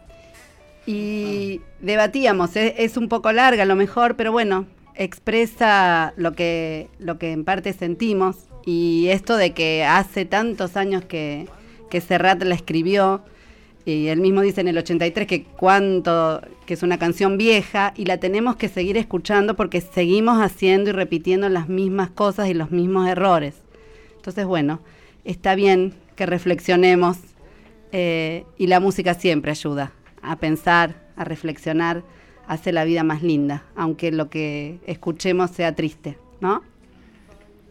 [0.88, 6.90] y debatíamos, es, es un poco larga a lo mejor, pero bueno, expresa lo que,
[7.00, 8.38] lo que en parte sentimos.
[8.66, 11.48] Y esto de que hace tantos años que,
[11.90, 13.24] que Serrat la escribió,
[13.86, 18.06] y él mismo dice en el 83 que cuánto, que es una canción vieja y
[18.06, 22.72] la tenemos que seguir escuchando porque seguimos haciendo y repitiendo las mismas cosas y los
[22.72, 23.65] mismos errores.
[24.26, 24.80] Entonces, bueno,
[25.24, 27.18] está bien que reflexionemos
[27.92, 29.92] eh, y la música siempre ayuda
[30.24, 32.02] a pensar, a reflexionar,
[32.48, 36.64] hace la vida más linda, aunque lo que escuchemos sea triste, ¿no?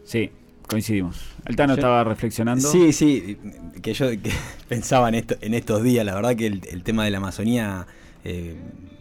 [0.05, 0.29] Sí,
[0.69, 1.21] coincidimos.
[1.45, 2.71] El Tano Yo- estaba reflexionando.
[2.71, 3.37] Sí, sí,
[3.81, 4.31] que yo que
[4.69, 7.85] pensaba en, esto, en estos días, la verdad que el, el tema de la Amazonía
[8.23, 8.55] eh,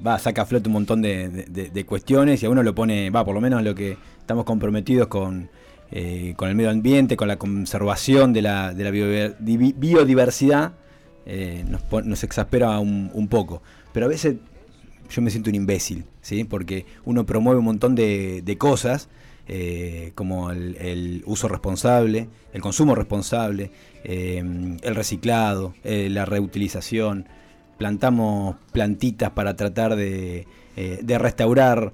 [0.05, 2.75] va, saca a flote un montón de, de- de- de cuestiones y a uno lo
[2.75, 5.49] pone, va, por lo menos lo que estamos comprometidos con,
[5.97, 10.73] eh, con el medio ambiente, con la conservación de la, de la bio- di- biodiversidad,
[11.25, 13.63] eh, nos, exaspera un, poco.
[13.93, 14.35] Pero a veces
[15.09, 16.43] yo me siento un imbécil, ¿sí?
[16.43, 19.09] Porque uno promueve un montón de, cosas,
[19.47, 23.71] eh, como el, el uso responsable, el consumo responsable,
[24.03, 27.29] el reciclado, la reutilización.
[27.79, 31.93] Plantamos plantitas para tratar de, de restaurar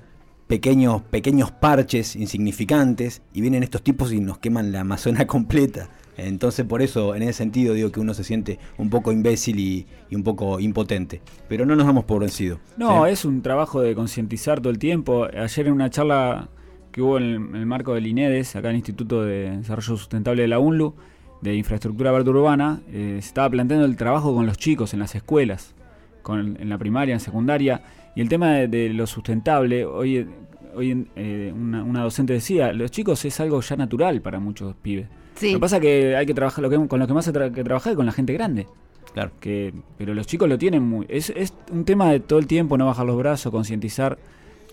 [0.51, 5.89] pequeños, pequeños parches insignificantes y vienen estos tipos y nos queman la Amazona completa.
[6.17, 9.87] Entonces por eso, en ese sentido, digo que uno se siente un poco imbécil y,
[10.11, 11.23] y un poco impotente.
[11.49, 12.59] Pero no nos damos por vencido.
[12.77, 13.13] No, ¿sí?
[13.13, 15.29] es un trabajo de concientizar todo el tiempo.
[15.33, 16.49] Ayer en una charla
[16.91, 19.97] que hubo en el, en el marco del INEDES, acá en el Instituto de Desarrollo
[19.97, 20.97] Sustentable de la UNLU,
[21.43, 25.15] de Infraestructura Verde Urbana, eh, se estaba planteando el trabajo con los chicos en las
[25.15, 25.77] escuelas,
[26.23, 27.83] con, en la primaria, en secundaria,
[28.15, 30.27] y el tema de, de lo sustentable, hoy,
[30.75, 34.75] hoy en- eh, una, una docente decía, los chicos es algo ya natural para muchos
[34.77, 35.07] pibes.
[35.37, 35.53] Sí.
[35.53, 37.35] Lo que pasa es que hay que trabajar, lo que, con lo que más hay
[37.35, 38.67] tra- que trabajar es con la gente grande.
[39.15, 39.31] Claro.
[39.41, 41.07] Que, pero los chicos lo tienen muy.
[41.09, 44.19] Es, es un tema de todo el tiempo, no bajar los brazos, concientizar,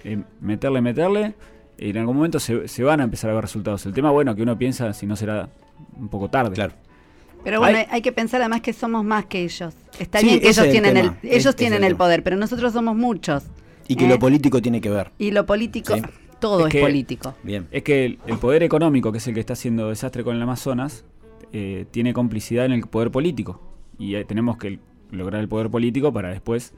[0.04, 1.34] eh, meterle, meterle.
[1.80, 3.86] Y en algún momento se, se van a empezar a ver resultados.
[3.86, 5.50] El tema, bueno, que uno piensa si no será
[5.98, 6.54] un poco tarde.
[6.54, 6.74] Claro.
[7.48, 9.74] Pero bueno, Hay- hay, que pensar además que somos más que ellos.
[10.00, 12.74] Está Sí, bien que ellos el tienen el, ellos es tienen el poder, pero nosotros
[12.74, 13.44] somos muchos.
[13.88, 14.10] Y que ¿eh?
[14.10, 15.12] lo político tiene que ver.
[15.18, 16.02] Y lo político, Sí.
[16.42, 17.36] todo Es es, que- político.
[17.44, 17.66] Bien.
[17.72, 20.42] Es que el, el poder económico, que es el que está haciendo desastre con el
[20.42, 21.06] Amazonas,
[21.54, 23.62] eh, tiene complicidad en el poder político.
[23.98, 24.80] Y eh, tenemos que
[25.12, 26.74] lograr el poder político para después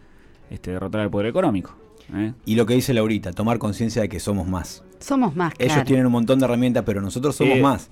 [0.52, 1.76] este, derrotar al poder económico.
[2.14, 2.34] ¿eh?
[2.46, 4.84] Y lo que dice Laurita, tomar conciencia de que somos más.
[5.00, 5.88] Somos más, Ellos claro.
[5.88, 7.90] tienen un montón de herramientas, pero nosotros somos Eh, más.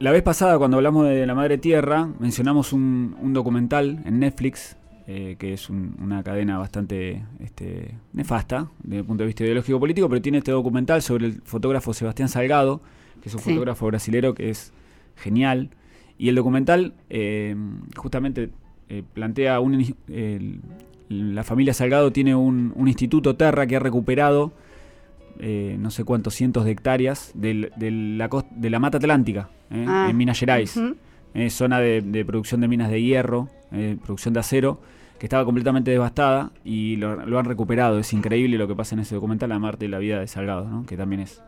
[0.00, 4.76] La vez pasada, cuando hablamos de la Madre Tierra, mencionamos un, un documental en Netflix,
[5.06, 9.78] eh, que es un- una cadena bastante este, nefasta desde el punto de vista ideológico
[9.80, 12.80] político, pero tiene este documental sobre el fotógrafo Sebastián Salgado,
[13.22, 13.50] que es un Sí.
[13.50, 14.72] fotógrafo brasilero que es
[15.16, 15.70] genial.
[16.18, 17.54] Y el documental eh,
[17.96, 18.50] justamente
[18.90, 19.94] eh, plantea un,
[21.08, 24.52] la familia Salgado tiene un, un instituto Terra que ha recuperado
[25.38, 27.70] eh, no sé cuántos cientos de hectáreas del-
[28.18, 30.78] la, de la mata atlántica eh, Ah, en Minas Gerais.
[31.34, 34.80] Eh, zona de, de producción de minas de hierro, eh, producción de acero,
[35.18, 37.98] que estaba completamente devastada y lo, lo han recuperado.
[37.98, 40.68] Es increíble lo que pasa en ese documental, la Marte y la vida de Salgado,
[40.68, 40.86] ¿no?
[40.86, 41.42] que también es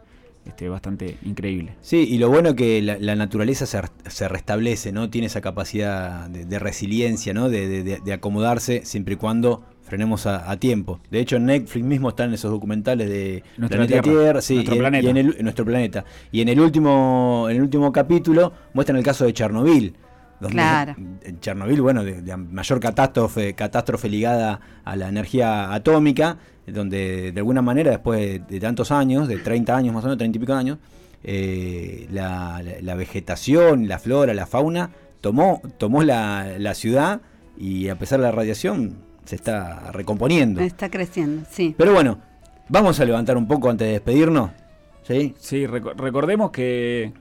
[0.45, 1.75] este, bastante increíble.
[1.83, 5.09] Sí, y lo bueno es que la, la naturaleza se, se restablece, ¿no?
[5.09, 7.49] Tiene esa capacidad de, de resiliencia, ¿no?
[7.49, 11.01] De- de acomodarse siempre y cuando frenemos a, a tiempo.
[11.11, 14.75] De hecho, en Netflix mismo están esos documentales de Nuestra Planeta Tierra, Tierra, sí, nuestro
[14.75, 15.07] y, en- planeta.
[15.07, 16.05] y en el, en nuestro planeta.
[16.33, 19.95] Y en el último, en el último capítulo muestran el caso de Chernobyl.
[20.39, 20.95] Donde Claro.
[20.99, 27.41] en Chernobyl, bueno, de, de mayor catástrofe, catástrofe ligada a la energía atómica, donde de
[27.41, 30.41] alguna manera, después de, de tantos años, de 30 años más o menos, 30 y
[30.41, 30.79] pico de años,
[31.25, 37.21] eh, la, la- la vegetación, la flora, la fauna, tomó, tomó la, la ciudad
[37.59, 38.97] y a pesar de la radiación
[39.27, 40.61] se está recomponiendo.
[40.63, 41.75] Está creciendo, sí.
[41.77, 42.19] Pero bueno,
[42.69, 44.51] vamos a levantar un poco antes de despedirnos.
[45.03, 45.35] ¿sí?
[45.39, 47.13] Sí, reco- recordemos que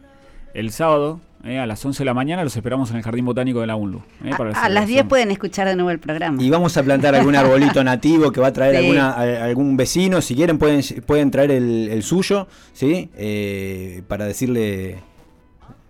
[0.54, 3.62] el sábado eh, a las 11 de la mañana los esperamos en el Jardín Botánico
[3.62, 4.00] de la UNLU.
[4.24, 5.08] eh, la A, las 10 celebración.
[5.10, 6.42] pueden escuchar de nuevo el programa.
[6.42, 8.82] Y vamos a plantar algún arbolito nativo que va a traer Sí.
[8.82, 10.22] alguna, a- algún vecino.
[10.22, 13.12] Si quieren, pueden, pueden traer el, el suyo, ¿sí?
[13.16, 14.98] Eh, para decirle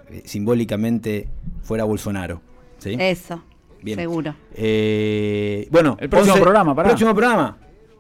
[0.09, 1.29] eh, simbólicamente
[1.61, 2.41] fuera Bolsonaro.
[2.79, 2.97] ¿sí?
[2.99, 3.41] Eso,
[3.85, 3.97] Bien.
[3.99, 4.35] seguro.
[4.55, 6.89] Eh, bueno, El próximo programa, pará.
[6.89, 7.57] Próximo programa.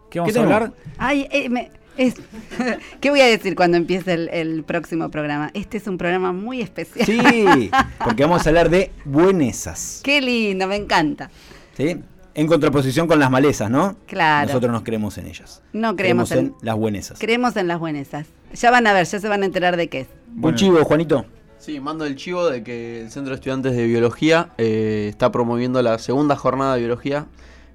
[0.09, 0.73] ¿Qué vamos ¿Qué a hablar?
[0.97, 2.15] Ay, eh, me- es-
[2.99, 5.51] ¿qué voy a decir cuando empiece el, el próximo programa?
[5.53, 7.05] Este es un programa muy especial.
[7.05, 7.69] Sí,
[8.03, 10.01] porque vamos a hablar de buenesas.
[10.03, 11.29] Qué lindo, me encanta.
[11.77, 11.97] ¿sí?
[12.33, 13.95] En contraposición con las malezas, ¿no?
[14.07, 14.47] Claro.
[14.47, 15.61] Nosotros nos creemos en ellas.
[15.71, 17.17] No creemos en, las buenesas.
[17.19, 18.27] creemos en las buenesas.
[18.53, 20.07] Ya van a ver, ya se van a enterar de qué es.
[20.41, 21.25] Un chivo, Juanito.
[21.57, 25.81] Sí, mando el chivo de que el Centro de Estudiantes de Biología eh, está promoviendo
[25.81, 27.27] la segunda jornada de biología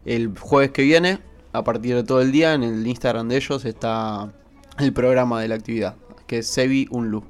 [0.04, 1.18] el jueves que viene.
[1.52, 4.32] A partir de todo el día, en el Instagram de ellos está
[4.78, 7.24] el programa de la actividad, que es Sebi Unlu.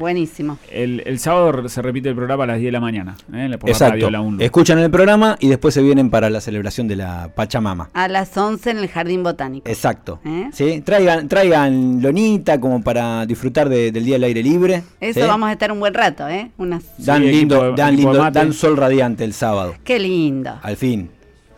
[0.00, 0.56] Buenísimo.
[0.72, 3.16] El, el sábado se repite el programa a las 10 de la mañana.
[3.34, 3.92] eh, por la Exacto.
[3.92, 4.42] radio La UNLU.
[4.42, 7.90] Escuchan el programa y después se vienen para la celebración de la Pachamama.
[7.92, 9.68] A las 11 en el Jardín Botánico.
[9.68, 10.18] Exacto.
[10.24, 10.48] ¿Eh?
[10.54, 10.80] ¿Sí?
[10.80, 14.82] Traigan, traigan lonita como para disfrutar de- del día del aire libre.
[15.00, 15.26] Eso ¿sí?
[15.26, 16.50] vamos a estar un buen rato, ¿eh?
[16.56, 16.82] Unas...
[16.96, 19.74] Dan Sí, lindo, equipo dan equipo lindo, dan sol radiante el sábado.
[19.84, 20.58] Qué lindo.
[20.62, 21.10] Al fin.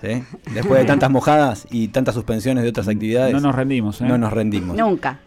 [0.02, 0.20] ¿sí?
[0.52, 3.32] Después de tantas mojadas y tantas suspensiones de otras actividades.
[3.32, 4.00] No nos rendimos.
[4.00, 4.04] eh.
[4.04, 4.76] no nos rendimos.
[4.76, 5.20] Nunca.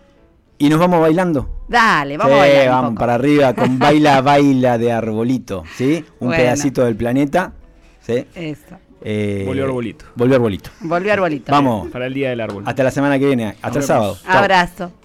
[0.58, 1.50] Y nos vamos bailando.
[1.68, 3.00] Dale, vamos Sí, a bailar un vamos poco.
[3.00, 5.64] para arriba con baila, baila de arbolito.
[5.76, 6.04] ¿sí?
[6.20, 6.44] Un Bueno.
[6.44, 7.54] pedacito del planeta.
[8.02, 8.26] ¿sí?
[8.36, 8.78] Eso.
[9.02, 10.06] Eh, Volvió arbolito.
[10.16, 10.70] Volvió arbolito.
[10.82, 11.52] Volvió arbolito.
[11.52, 11.90] Vamos.
[11.90, 12.64] Para el Día del Árbol.
[12.66, 13.50] Hasta la semana que viene.
[13.62, 13.86] Hasta el vemos.
[13.86, 14.18] sábado.
[14.26, 15.05] Chau.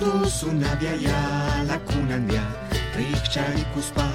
[0.00, 0.20] Abrazo.
[0.20, 2.42] Tuzun tuzun abiaia lakunandia
[2.96, 4.08] Rikcha ikuspa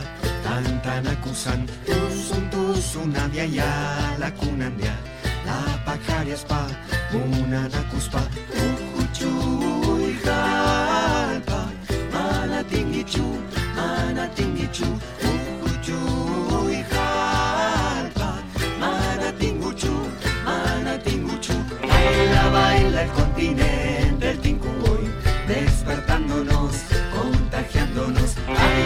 [0.43, 3.69] tantan akusan Tuzun tuzun abiaia
[4.19, 4.95] lakunandia
[5.45, 6.67] Lapakariaspa
[7.13, 8.21] munan akuspa
[8.65, 9.29] Uhuchu
[10.09, 11.69] ikalpa
[12.11, 13.37] Mana tingichu,
[13.75, 14.89] mana tingichu
[15.21, 15.99] Uhuchu
[16.71, 18.29] ikalpa
[18.79, 19.93] Mana tinguchu,
[20.45, 24.04] mana tinguchu Baila, baila el continente,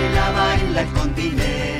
[0.09, 1.78] Baila, baila el continente,